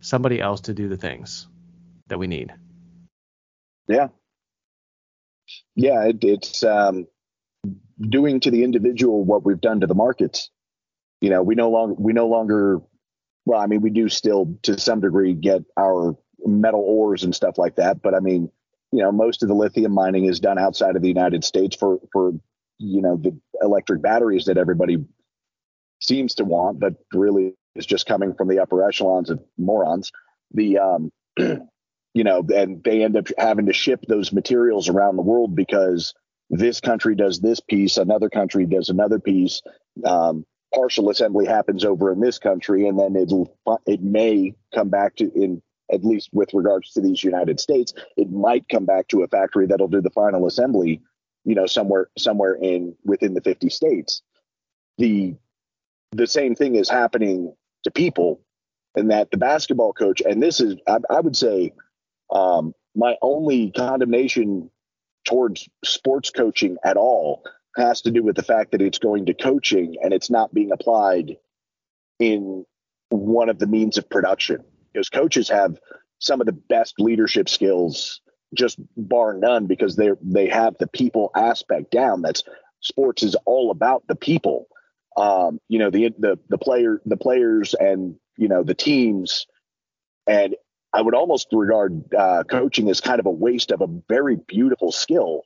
[0.00, 1.46] somebody else to do the things
[2.08, 2.52] that we need.
[3.86, 4.08] Yeah.
[5.74, 7.06] Yeah, it, it's um,
[8.00, 10.50] doing to the individual what we've done to the markets.
[11.20, 12.80] You know, we no longer we no longer
[13.46, 17.56] well, I mean, we do still to some degree get our metal ores and stuff
[17.56, 18.50] like that, but I mean,
[18.92, 21.98] you know, most of the lithium mining is done outside of the United States for
[22.12, 22.32] for
[22.78, 25.04] you know the electric batteries that everybody
[26.00, 30.12] seems to want, but really is just coming from the upper echelons of morons.
[30.52, 35.22] The um, you know, and they end up having to ship those materials around the
[35.22, 36.14] world because
[36.50, 39.60] this country does this piece, another country does another piece.
[40.04, 43.56] Um, partial assembly happens over in this country, and then it'll
[43.86, 45.62] it may come back to in
[45.92, 49.66] at least with regards to these United States, it might come back to a factory
[49.66, 51.00] that'll do the final assembly,
[51.48, 54.20] you know, somewhere somewhere in within the 50 states.
[54.98, 55.34] The
[56.12, 58.42] the same thing is happening to people,
[58.94, 61.72] and that the basketball coach, and this is I, I would say
[62.30, 64.70] um, my only condemnation
[65.24, 67.42] towards sports coaching at all
[67.78, 70.70] has to do with the fact that it's going to coaching and it's not being
[70.70, 71.36] applied
[72.18, 72.66] in
[73.08, 75.78] one of the means of production because coaches have
[76.18, 78.20] some of the best leadership skills
[78.54, 82.42] just bar none because they they have the people aspect down that's
[82.80, 84.66] sports is all about the people
[85.16, 89.46] um, you know the the the player the players and you know the teams
[90.26, 90.54] and
[90.92, 94.90] I would almost regard uh, coaching as kind of a waste of a very beautiful
[94.90, 95.42] skill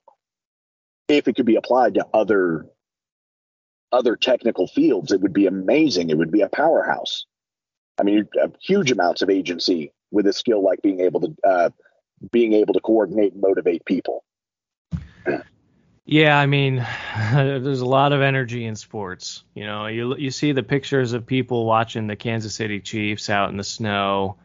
[1.08, 2.66] if it could be applied to other
[3.90, 5.12] other technical fields.
[5.12, 6.10] It would be amazing.
[6.10, 7.26] It would be a powerhouse.
[7.98, 8.26] I mean,
[8.60, 11.70] huge amounts of agency with a skill like being able to uh,
[12.30, 14.24] being able to coordinate and motivate people.
[16.04, 16.86] Yeah, I mean,
[17.32, 19.44] there's a lot of energy in sports.
[19.54, 23.50] You know, you you see the pictures of people watching the Kansas City Chiefs out
[23.50, 24.36] in the snow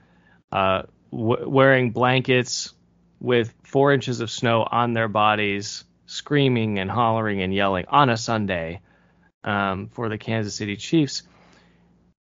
[0.51, 2.73] uh, w- wearing blankets
[3.19, 8.17] with four inches of snow on their bodies, screaming and hollering and yelling on a
[8.17, 8.81] Sunday
[9.43, 11.23] um, for the Kansas City Chiefs.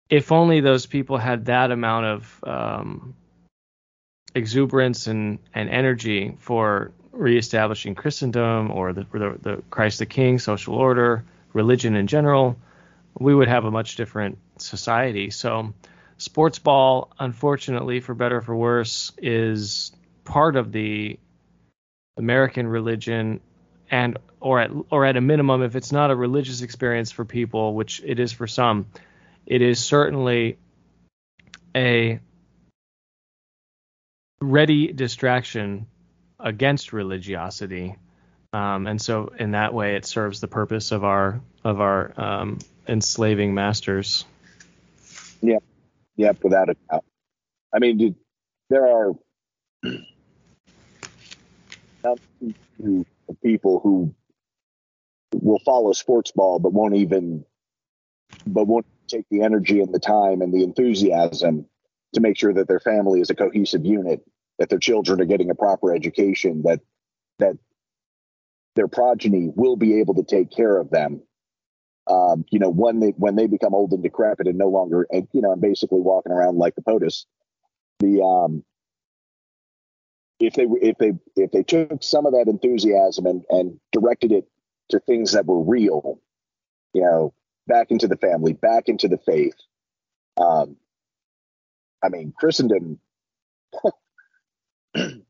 [0.10, 3.16] If only those people had that amount of um,
[4.38, 10.76] exuberance and, and energy for reestablishing Christendom or the, the, the Christ the King, social
[10.76, 11.24] order,
[11.54, 12.58] religion in general,
[13.20, 15.32] we would have a much different society.
[15.32, 15.74] So
[16.18, 19.92] sports ball, unfortunately, for better for worse, is
[20.24, 21.20] part of the
[22.18, 23.42] American religion
[23.90, 27.74] and or at or at a minimum, if it's not a religious experience for people,
[27.74, 28.86] which it is for some,
[29.46, 30.58] it is certainly
[31.76, 32.20] a
[34.42, 35.88] ready distraction
[36.40, 37.96] against religiosity.
[38.54, 42.60] Um, and so in that way, it serves the purpose of our of our um,
[42.88, 44.26] enslaving masters.
[45.42, 45.64] Yep,
[46.16, 47.04] yep, without a doubt.
[47.74, 48.16] I mean, dude,
[48.70, 49.14] there are
[53.44, 54.14] people who
[55.34, 57.46] will follow sports ball, but won't even,
[58.46, 61.68] but won't take the energy and the time and the enthusiasm
[62.14, 64.22] to make sure that their family is a cohesive unit,
[64.60, 66.80] that their children are getting a proper education, that
[67.40, 67.58] that
[68.76, 71.22] their progeny will be able to take care of them.
[72.08, 75.28] Um, you know, when they when they become old and decrepit and no longer, and
[75.34, 77.26] you know, and basically walking around like the POTUS,
[78.00, 78.64] the um,
[80.40, 84.48] if they if they if they took some of that enthusiasm and and directed it
[84.90, 86.22] to things that were real,
[86.94, 87.34] you know,
[87.68, 89.56] back into the family, back into the faith.
[90.38, 90.78] Um,
[92.04, 93.00] I mean, Christendom.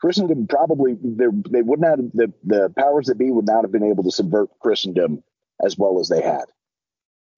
[0.00, 4.02] Christendom probably they would not the the powers that be would not have been able
[4.02, 5.22] to subvert Christendom
[5.64, 6.46] as well as they had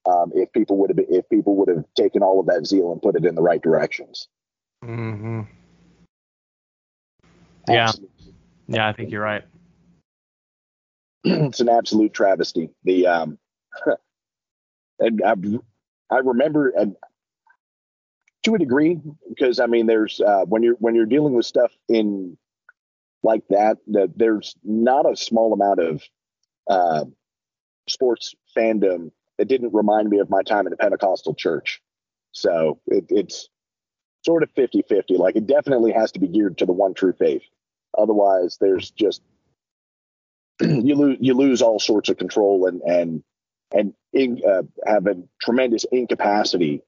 [0.06, 2.92] um, if people would have been, if people would have taken all of that zeal
[2.92, 4.28] and put it in the right directions.
[4.84, 5.42] Mm-hmm.
[7.68, 7.92] Yeah,
[8.68, 9.44] yeah, I think you're right.
[11.24, 12.68] it's an absolute travesty.
[12.84, 13.38] The um,
[14.98, 15.34] and I,
[16.14, 16.96] I remember and
[18.44, 21.72] to a degree because I mean, there's uh, when you're when you're dealing with stuff
[21.88, 22.36] in
[23.22, 26.02] like that, that there's not a small amount of
[26.68, 27.04] uh,
[27.88, 31.80] sports fandom that didn't remind me of my time in a Pentecostal church.
[32.32, 33.48] So it, it's
[34.24, 35.16] sort of 50 50.
[35.16, 37.42] Like it definitely has to be geared to the one true faith.
[37.96, 39.22] Otherwise, there's just
[40.60, 43.24] you lose you lose all sorts of control and and
[43.72, 46.82] and in, uh, have a tremendous incapacity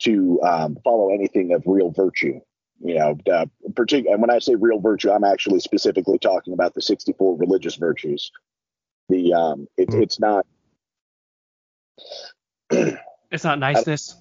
[0.00, 2.40] to um, follow anything of real virtue.
[2.80, 4.14] You know, uh, particular.
[4.14, 8.30] And when I say real virtue, I'm actually specifically talking about the 64 religious virtues.
[9.08, 10.02] The um, it, mm.
[10.02, 10.46] it's not.
[12.70, 14.16] it's not niceness.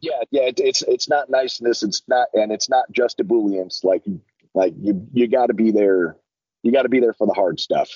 [0.00, 1.84] Yeah, yeah, it, it's it's not niceness.
[1.84, 3.84] It's not, and it's not just ebullience.
[3.84, 4.02] Like
[4.54, 6.16] like you you got to be there.
[6.64, 7.90] You got to be there for the hard stuff.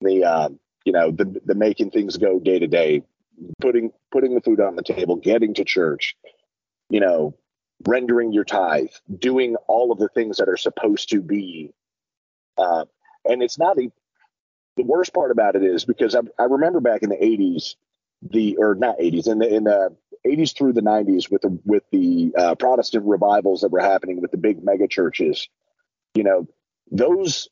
[0.00, 0.48] The uh,
[0.84, 3.02] you know the the making things go day to day,
[3.60, 6.16] putting putting the food on the table, getting to church.
[6.90, 7.36] You know,
[7.86, 11.72] rendering your tithe, doing all of the things that are supposed to be.
[12.56, 12.86] Uh,
[13.24, 13.90] and it's not the
[14.76, 17.74] the worst part about it is because I, I remember back in the 80s,
[18.22, 21.84] the or not 80s in the in the 80s through the 90s with the with
[21.92, 25.48] the uh, Protestant revivals that were happening with the big mega churches
[26.14, 26.46] you know,
[26.90, 27.48] those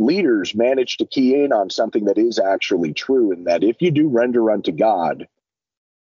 [0.00, 3.90] leaders manage to key in on something that is actually true, and that if you
[3.90, 5.28] do render unto God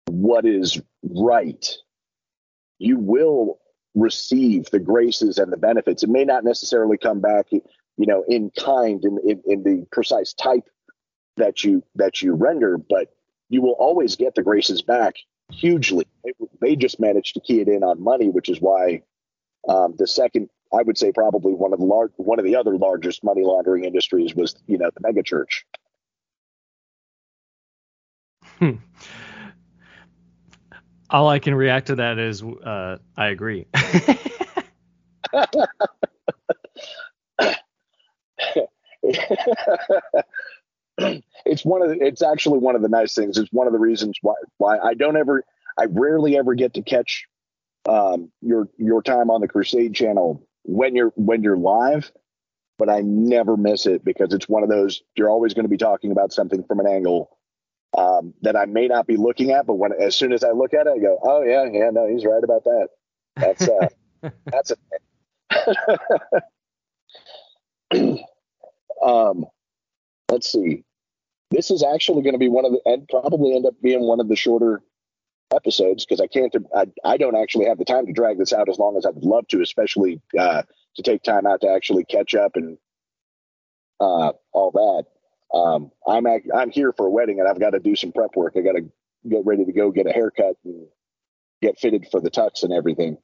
[0.09, 1.71] what is right,
[2.79, 3.59] you will
[3.95, 6.03] receive the graces and the benefits.
[6.03, 7.63] It may not necessarily come back, you
[7.99, 10.69] know, in kind in, in, in the precise type
[11.37, 13.15] that you that you render, but
[13.49, 15.17] you will always get the graces back
[15.51, 16.07] hugely.
[16.25, 19.03] They, they just managed to key it in on money, which is why
[19.69, 22.77] um, the second I would say probably one of the large, one of the other
[22.77, 25.67] largest money laundering industries was, you know, the mega church.
[28.59, 28.77] Hmm.
[31.11, 33.67] All I can react to that is, uh, I agree.
[41.45, 43.37] it's one of the, it's actually one of the nice things.
[43.37, 45.45] It's one of the reasons why why I don't ever
[45.77, 47.27] I rarely ever get to catch
[47.87, 52.11] um, your your time on the Crusade channel when you're when you're live,
[52.79, 55.77] but I never miss it because it's one of those you're always going to be
[55.77, 57.37] talking about something from an angle
[57.97, 60.73] um, that I may not be looking at, but when as soon as I look
[60.75, 62.89] at it, I go, oh yeah, yeah, no, he's right about that.
[63.37, 63.89] That's uh,
[64.47, 64.79] that's it.
[69.05, 69.45] um,
[70.31, 70.85] let's see.
[71.51, 74.21] This is actually going to be one of the, and probably end up being one
[74.21, 74.81] of the shorter
[75.55, 78.69] episodes because I can't, I, I don't actually have the time to drag this out
[78.69, 80.63] as long as I would love to, especially uh,
[80.97, 82.79] to take time out to actually catch up and
[84.01, 85.05] uh, all that.
[85.57, 88.55] Um, I'm I'm here for a wedding and I've got to do some prep work.
[88.57, 88.91] I got to
[89.29, 90.87] get ready to go get a haircut and
[91.61, 93.19] get fitted for the tux and everything.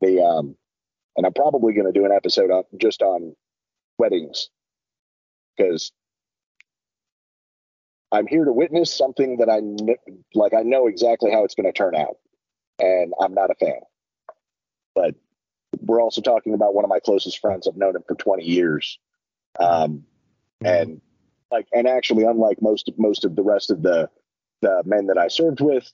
[0.00, 0.56] The um,
[1.16, 3.34] and I'm probably going to do an episode on just on
[3.98, 4.48] weddings
[5.56, 5.92] because
[8.12, 9.60] I'm here to witness something that I
[10.34, 10.54] like.
[10.54, 12.16] I know exactly how it's going to turn out,
[12.78, 13.80] and I'm not a fan.
[14.94, 15.14] But
[15.80, 17.66] we're also talking about one of my closest friends.
[17.66, 18.98] I've known him for 20 years.
[19.58, 20.04] Um,
[20.64, 21.00] and
[21.50, 24.08] like and actually unlike most most of the rest of the
[24.62, 25.90] the men that I served with,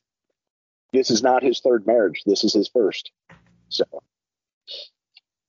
[0.93, 2.23] this is not his third marriage.
[2.27, 3.11] This is his first.
[3.69, 3.85] So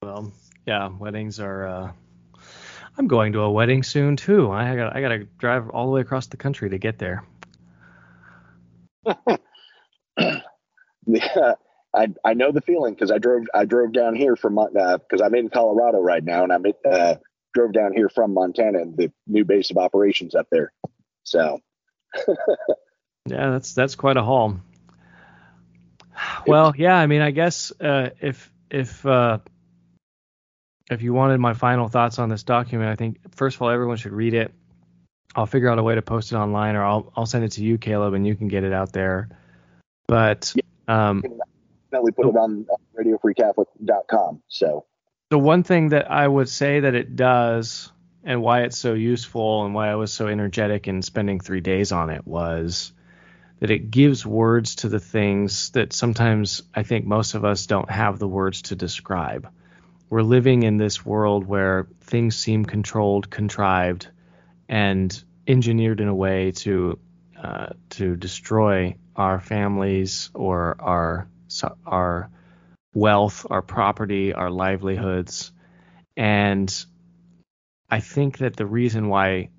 [0.02, 0.32] Well,
[0.66, 1.68] yeah, weddings are.
[1.68, 1.92] Uh,
[2.98, 4.52] I'm going to a wedding soon too.
[4.52, 7.26] I got I got to drive all the way across the country to get there.
[11.06, 11.54] yeah,
[11.94, 15.26] I I know the feeling because I drove I drove down here from because uh,
[15.26, 17.16] I'm in Colorado right now and I'm uh,
[17.54, 20.72] drove down here from Montana and the new base of operations up there.
[21.24, 21.60] So
[23.26, 24.60] yeah, that's that's quite a haul.
[26.46, 29.40] Well, yeah, I mean, I guess uh, if if uh,
[30.94, 33.98] if you wanted my final thoughts on this document, I think first of all everyone
[33.98, 34.54] should read it.
[35.36, 37.64] I'll figure out a way to post it online, or I'll I'll send it to
[37.64, 39.30] you, Caleb, and you can get it out there.
[40.08, 40.54] But
[40.88, 41.24] um,
[41.92, 42.66] definitely put it on
[42.98, 44.42] radiofreecatholic.com.
[44.48, 44.86] So
[45.30, 47.92] the one thing that I would say that it does,
[48.24, 51.92] and why it's so useful, and why I was so energetic in spending three days
[51.92, 52.94] on it was
[53.60, 57.90] that it gives words to the things that sometimes I think most of us don't
[57.90, 59.48] have the words to describe.
[60.14, 64.10] We're living in this world where things seem controlled, contrived,
[64.70, 67.00] and engineered in a way to
[67.36, 71.28] uh, to destroy our families or our
[71.84, 72.30] our
[72.94, 75.52] wealth, our property, our livelihoods,
[76.16, 76.86] and
[77.90, 79.50] I think that the reason why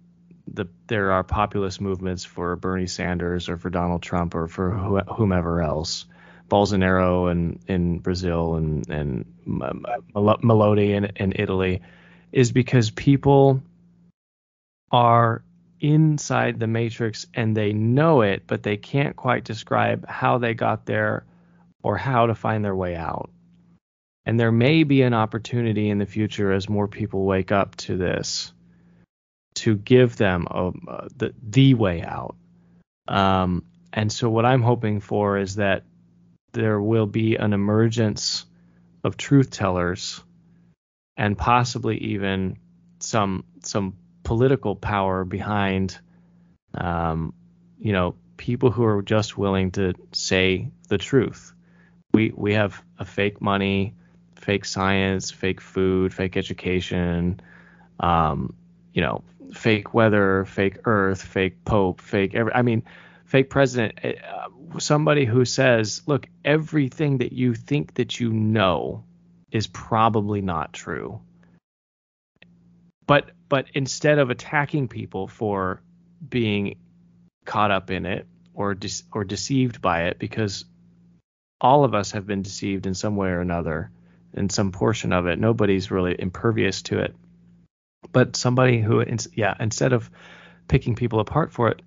[0.46, 4.70] the there are populist movements for Bernie Sanders or for Donald Trump or for
[5.16, 6.06] whomever else,
[6.54, 11.82] Bolsonaro in in Brazil and and Meloni in, in Italy,
[12.30, 13.60] is because people
[14.92, 15.42] are
[15.80, 20.86] inside the matrix and they know it, but they can't quite describe how they got
[20.86, 21.24] there
[21.82, 23.30] or how to find their way out.
[24.24, 27.96] And there may be an opportunity in the future as more people wake up to
[27.96, 28.52] this
[29.56, 30.72] to give them a,
[31.16, 32.36] the, the way out.
[33.08, 35.82] Um, and so, what I'm hoping for is that
[36.54, 38.46] there will be an emergence
[39.02, 40.22] of truth tellers
[41.16, 42.56] and possibly even
[43.00, 45.98] some some political power behind
[46.74, 47.34] um,
[47.78, 51.52] you know people who are just willing to say the truth
[52.12, 53.94] we we have a fake money
[54.34, 57.38] fake science fake food fake education
[58.00, 58.54] um,
[58.92, 62.52] you know fake weather, fake Earth, fake Pope, fake every.
[62.54, 62.82] I mean,
[63.34, 63.98] fake president.
[64.04, 69.02] Eh, uh, somebody who says, "Look, everything that you think that you know
[69.50, 71.20] is probably not true."
[73.08, 75.82] But but instead of attacking people for
[76.28, 76.76] being
[77.44, 80.64] caught up in it or de- or deceived by it, because
[81.60, 83.90] all of us have been deceived in some way or another
[84.32, 85.40] in some portion of it.
[85.40, 87.16] Nobody's really impervious to it
[88.12, 90.10] but somebody who yeah instead of
[90.68, 91.80] picking people apart for it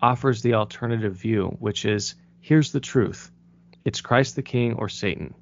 [0.00, 3.30] offers the alternative view which is here's the truth.
[3.84, 5.34] It's christ the king or satan.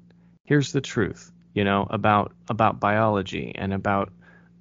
[0.45, 4.11] Here's the truth you know about about biology and about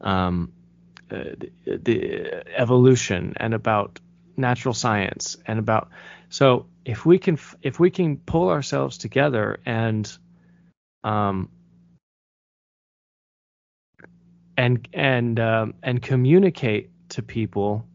[0.01, 0.53] um,
[1.11, 1.25] uh,
[1.65, 4.01] the, the evolution and about
[4.37, 5.91] natural science and about
[6.29, 10.17] so if we can if we can pull ourselves together and
[11.03, 11.51] um,
[14.57, 17.87] and and um, and communicate to people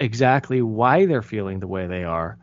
[0.00, 2.38] exactly why they're feeling the way they are.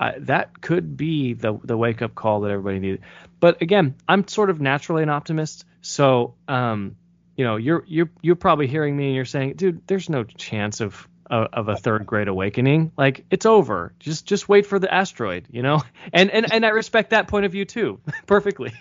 [0.00, 3.02] Uh, that could be the the wake up call that everybody needed.
[3.38, 6.96] But again, I'm sort of naturally an optimist, so um,
[7.36, 10.80] you know, you're you're you're probably hearing me and you're saying, dude, there's no chance
[10.80, 12.92] of of, a third great awakening.
[12.96, 13.94] Like it's over.
[13.98, 15.82] Just just wait for the asteroid, you know.
[16.12, 18.72] And and and I respect that point of view too, perfectly.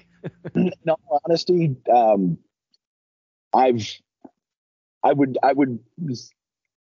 [0.53, 2.37] no, honesty, um,
[3.53, 3.87] I've
[5.03, 5.79] I would I would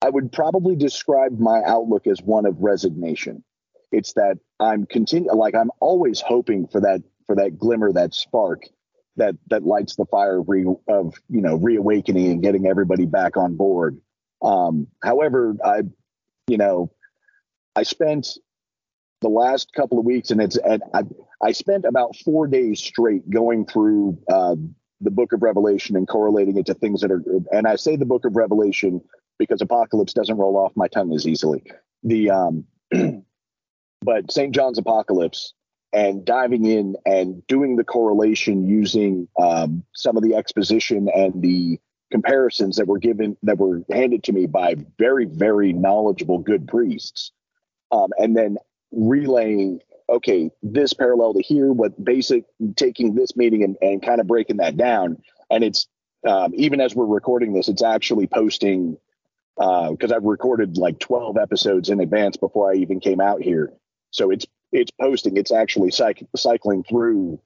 [0.02, 3.44] I would probably describe my outlook as one of resignation.
[3.92, 8.62] It's that I'm continue like I'm always hoping for that for that glimmer, that spark
[9.16, 13.36] that that lights the fire of, re, of you know reawakening and getting everybody back
[13.36, 14.00] on board.
[14.42, 15.82] Um, however, I
[16.46, 16.92] you know
[17.76, 18.28] I spent
[19.20, 21.02] the last couple of weeks and it's and I
[21.42, 24.56] I spent about four days straight going through uh,
[25.00, 28.06] the book of Revelation and correlating it to things that are, and I say the
[28.06, 29.00] book of Revelation
[29.40, 31.64] because apocalypse doesn't roll off my tongue as easily.
[32.04, 32.64] The, um,
[34.02, 34.54] but St.
[34.54, 35.54] John's Apocalypse
[35.94, 41.80] and diving in and doing the correlation using um, some of the exposition and the
[42.12, 47.32] comparisons that were given that were handed to me by very very knowledgeable good priests
[47.92, 48.58] um, and then
[48.92, 49.80] relaying
[50.10, 54.56] okay, this parallel to here, what basic taking this meeting and, and kind of breaking
[54.56, 55.22] that down.
[55.50, 55.86] And it's
[56.26, 58.98] um, even as we're recording this, it's actually posting
[59.60, 63.72] because I've recorded like 12 episodes in advance before I even came out here.
[64.10, 65.36] So it's it's posting.
[65.36, 67.40] It's actually cyc- cycling through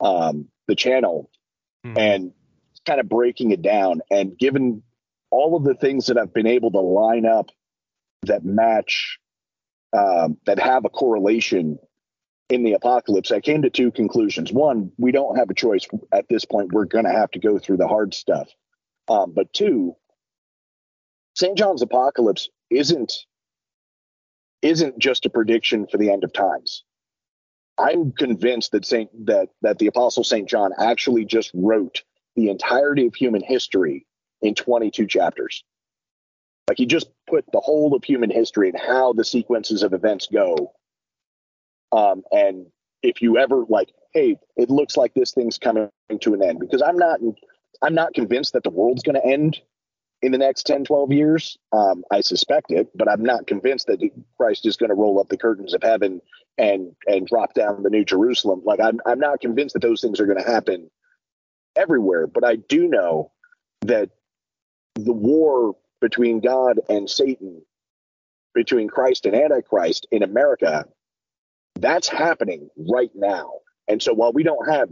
[0.00, 1.30] um, the channel
[1.98, 2.32] and
[2.86, 4.00] kind of breaking it down.
[4.10, 4.82] And given
[5.30, 7.50] all of the things that I've been able to line up
[8.22, 9.18] that match,
[9.92, 11.78] um, that have a correlation
[12.48, 14.52] in the apocalypse, I came to two conclusions.
[14.52, 16.72] One, we don't have a choice at this point.
[16.72, 18.48] We're going to have to go through the hard stuff.
[19.08, 19.96] Um, but two,
[21.34, 21.58] St.
[21.58, 23.12] John's apocalypse isn't
[24.62, 26.84] isn't just a prediction for the end of times.
[27.76, 30.48] I'm convinced that Saint that that the apostle St.
[30.48, 32.02] John actually just wrote
[32.36, 34.06] the entirety of human history
[34.42, 35.64] in 22 chapters.
[36.68, 40.28] Like he just put the whole of human history and how the sequences of events
[40.32, 40.72] go.
[41.92, 42.66] Um, and
[43.02, 46.80] if you ever like, hey, it looks like this thing's coming to an end, because
[46.80, 47.20] I'm not
[47.82, 49.60] I'm not convinced that the world's going to end
[50.24, 51.58] in the next 10, 12 years.
[51.70, 54.00] Um, I suspect it, but I'm not convinced that
[54.38, 56.22] Christ is going to roll up the curtains of heaven
[56.56, 58.62] and and drop down the new Jerusalem.
[58.64, 60.90] Like I'm I'm not convinced that those things are going to happen
[61.76, 63.32] everywhere, but I do know
[63.82, 64.10] that
[64.94, 67.62] the war between God and Satan,
[68.54, 70.86] between Christ and Antichrist in America,
[71.80, 73.50] that's happening right now.
[73.88, 74.88] And so while we don't have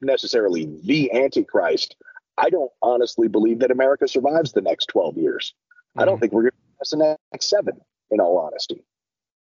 [0.00, 1.96] necessarily the Antichrist,
[2.38, 5.54] I don't honestly believe that America survives the next 12 years.
[5.96, 7.80] I don't think we're going to pass the next seven,
[8.10, 8.84] in all honesty.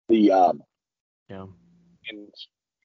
[0.08, 0.62] The um,
[1.28, 1.44] yeah,
[2.08, 2.28] and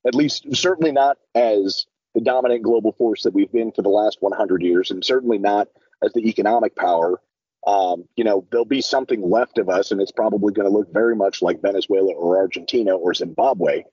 [0.06, 4.18] at least certainly not as the dominant global force that we've been for the last
[4.20, 5.70] 100 years, and certainly not
[6.04, 7.22] as the economic power.
[7.66, 10.91] Um, you know, there'll be something left of us, and it's probably going to look
[10.91, 13.84] very much like Venezuela or Argentina or Zimbabwe.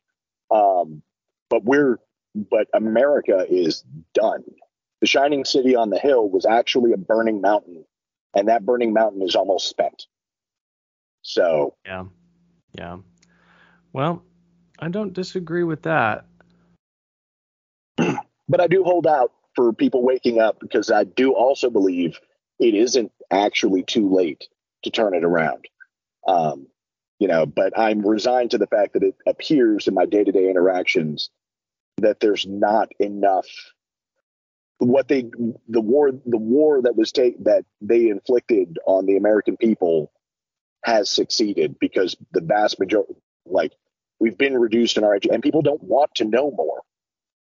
[0.51, 1.03] Um,
[1.49, 1.99] but we're,
[2.35, 4.43] but America is done.
[5.01, 7.85] The shining city on the hill was actually a burning mountain,
[8.35, 10.07] and that burning mountain is almost spent.
[11.23, 12.05] So, yeah,
[12.73, 12.99] yeah.
[13.93, 14.23] Well,
[14.79, 16.27] I don't disagree with that.
[17.97, 22.19] but I do hold out for people waking up because I do also believe
[22.59, 24.49] it isn't actually too late
[24.83, 25.67] to turn it around.
[26.27, 26.67] Um,
[27.19, 31.31] you know, but I'm resigned to the fact that it appears in my day-to-day interactions
[31.99, 33.47] that there's not enough
[34.81, 35.31] what they
[35.69, 40.11] the war the war that was take that they inflicted on the American people
[40.83, 43.15] has succeeded because the vast majority
[43.45, 43.73] like
[44.19, 46.83] we've been reduced in our and people don't want to know more.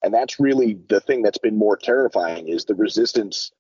[0.03, 3.51] And that's really the thing that's been more terrifying is the resistance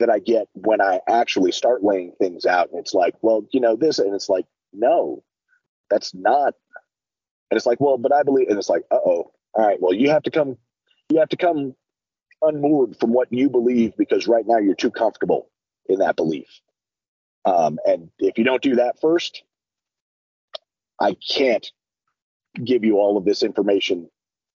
[0.00, 2.70] that I get when I actually start laying things out.
[2.70, 5.24] And it's like well you know this and it's like no
[5.88, 6.52] that's not
[7.50, 10.10] and it's like well but I believe and it's like uh-oh all right well you
[10.10, 10.58] have to come
[11.10, 11.74] you have to come
[12.42, 15.50] unmoored from what you believe because right now you're too comfortable
[15.88, 16.60] in that belief.
[17.44, 19.42] Um, and if you don't do that first,
[21.00, 21.66] I can't
[22.62, 24.10] give you all of this information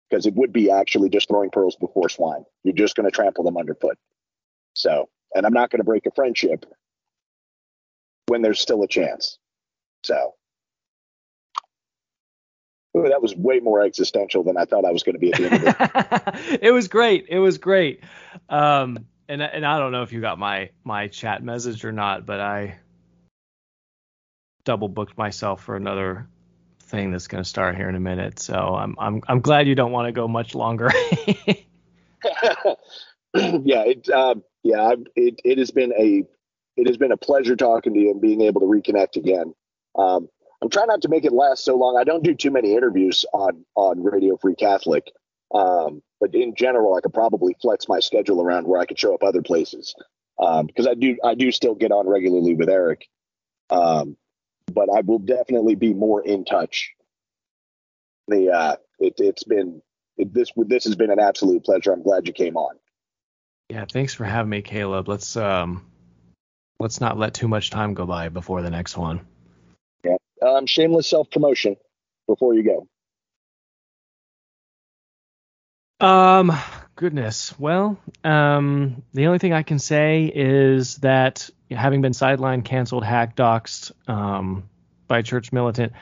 [0.08, 2.44] because it would be actually just throwing pearls before swine.
[2.64, 3.98] You're just going to trample them underfoot.
[4.74, 6.66] So, and I'm not going to break a friendship
[8.26, 9.38] when there's still a chance.
[10.02, 10.34] So,
[12.96, 15.38] Ooh, that was way more existential than I thought I was going to be at
[15.38, 16.58] the end of it.
[16.62, 17.26] it was great.
[17.28, 18.04] It was great.
[18.48, 22.26] Um, and and I don't know if you got my my chat message or not,
[22.26, 22.78] but I
[24.64, 26.28] double booked myself for another
[26.80, 28.38] thing that's going to start here in a minute.
[28.38, 30.90] So I'm I'm I'm glad you don't want to go much longer.
[31.26, 31.64] yeah,
[33.34, 36.24] it um, yeah, it it has been a
[36.76, 39.54] it has been a pleasure talking to you and being able to reconnect again.
[39.96, 40.28] Um,
[40.62, 41.96] I'm trying not to make it last so long.
[41.98, 45.10] I don't do too many interviews on on Radio Free Catholic,
[45.52, 49.12] um, but in general, I could probably flex my schedule around where I could show
[49.12, 49.92] up other places
[50.38, 53.08] because um, I do I do still get on regularly with Eric,
[53.70, 54.16] um,
[54.72, 56.92] but I will definitely be more in touch.
[58.28, 59.82] The uh, it, has been
[60.16, 61.92] it, this this has been an absolute pleasure.
[61.92, 62.76] I'm glad you came on.
[63.68, 65.08] Yeah, thanks for having me, Caleb.
[65.08, 65.90] Let's um
[66.78, 69.26] let's not let too much time go by before the next one.
[70.42, 71.76] Um, shameless self promotion
[72.26, 72.88] before you go.
[76.06, 76.52] Um,
[76.96, 77.58] goodness.
[77.58, 83.36] Well, um, the only thing I can say is that having been sidelined, canceled, hacked,
[83.36, 84.68] doxxed um,
[85.06, 85.92] by church militant,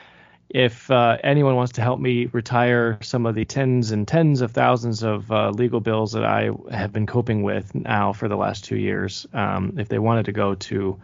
[0.49, 4.51] if uh, anyone wants to help me retire some of the tens and tens of
[4.51, 8.65] thousands of uh, legal bills that I have been coping with now for the last
[8.65, 10.99] two years, um, if they wanted to go to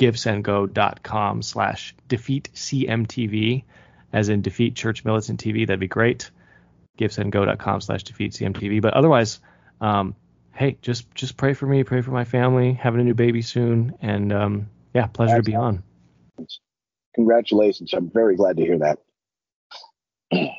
[0.00, 3.64] givesendgo.com slash defeat CMTV,
[4.14, 6.30] as in defeat church militant TV, that'd be great.
[6.98, 8.80] Givesendgo.com slash defeat CMTV.
[8.80, 9.40] But otherwise,
[9.82, 10.16] um,
[10.54, 13.94] hey, just just pray for me, pray for my family, having a new baby soon,
[14.00, 15.82] and um, Yeah, pleasure to be on.
[17.14, 17.92] Congratulations.
[17.92, 18.98] I'm very glad to hear that.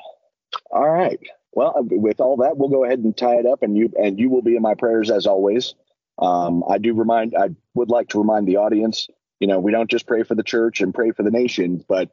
[0.71, 1.19] all right.
[1.51, 4.29] Well, with all that, we'll go ahead and tie it up, and you and you
[4.29, 5.73] will be in my prayers as always.
[6.19, 9.09] Um, I do remind, I would like to remind the audience,
[9.41, 12.09] you know, we don't just pray for the church and pray for the nation, but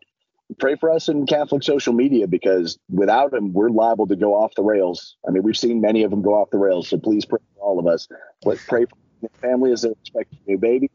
[0.58, 4.54] pray for us in Catholic social media because without them, we're liable to go off
[4.56, 5.16] the rails.
[5.28, 7.60] I mean, we've seen many of them go off the rails, so please pray for
[7.60, 8.08] all of us.
[8.44, 10.90] Let's pray for the family as they expect a new baby,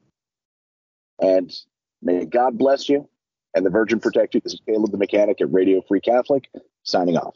[1.21, 1.53] and
[2.01, 3.07] may God bless you
[3.53, 4.41] and the Virgin protect you.
[4.43, 6.49] This is Caleb the Mechanic at Radio Free Catholic
[6.81, 7.35] signing off.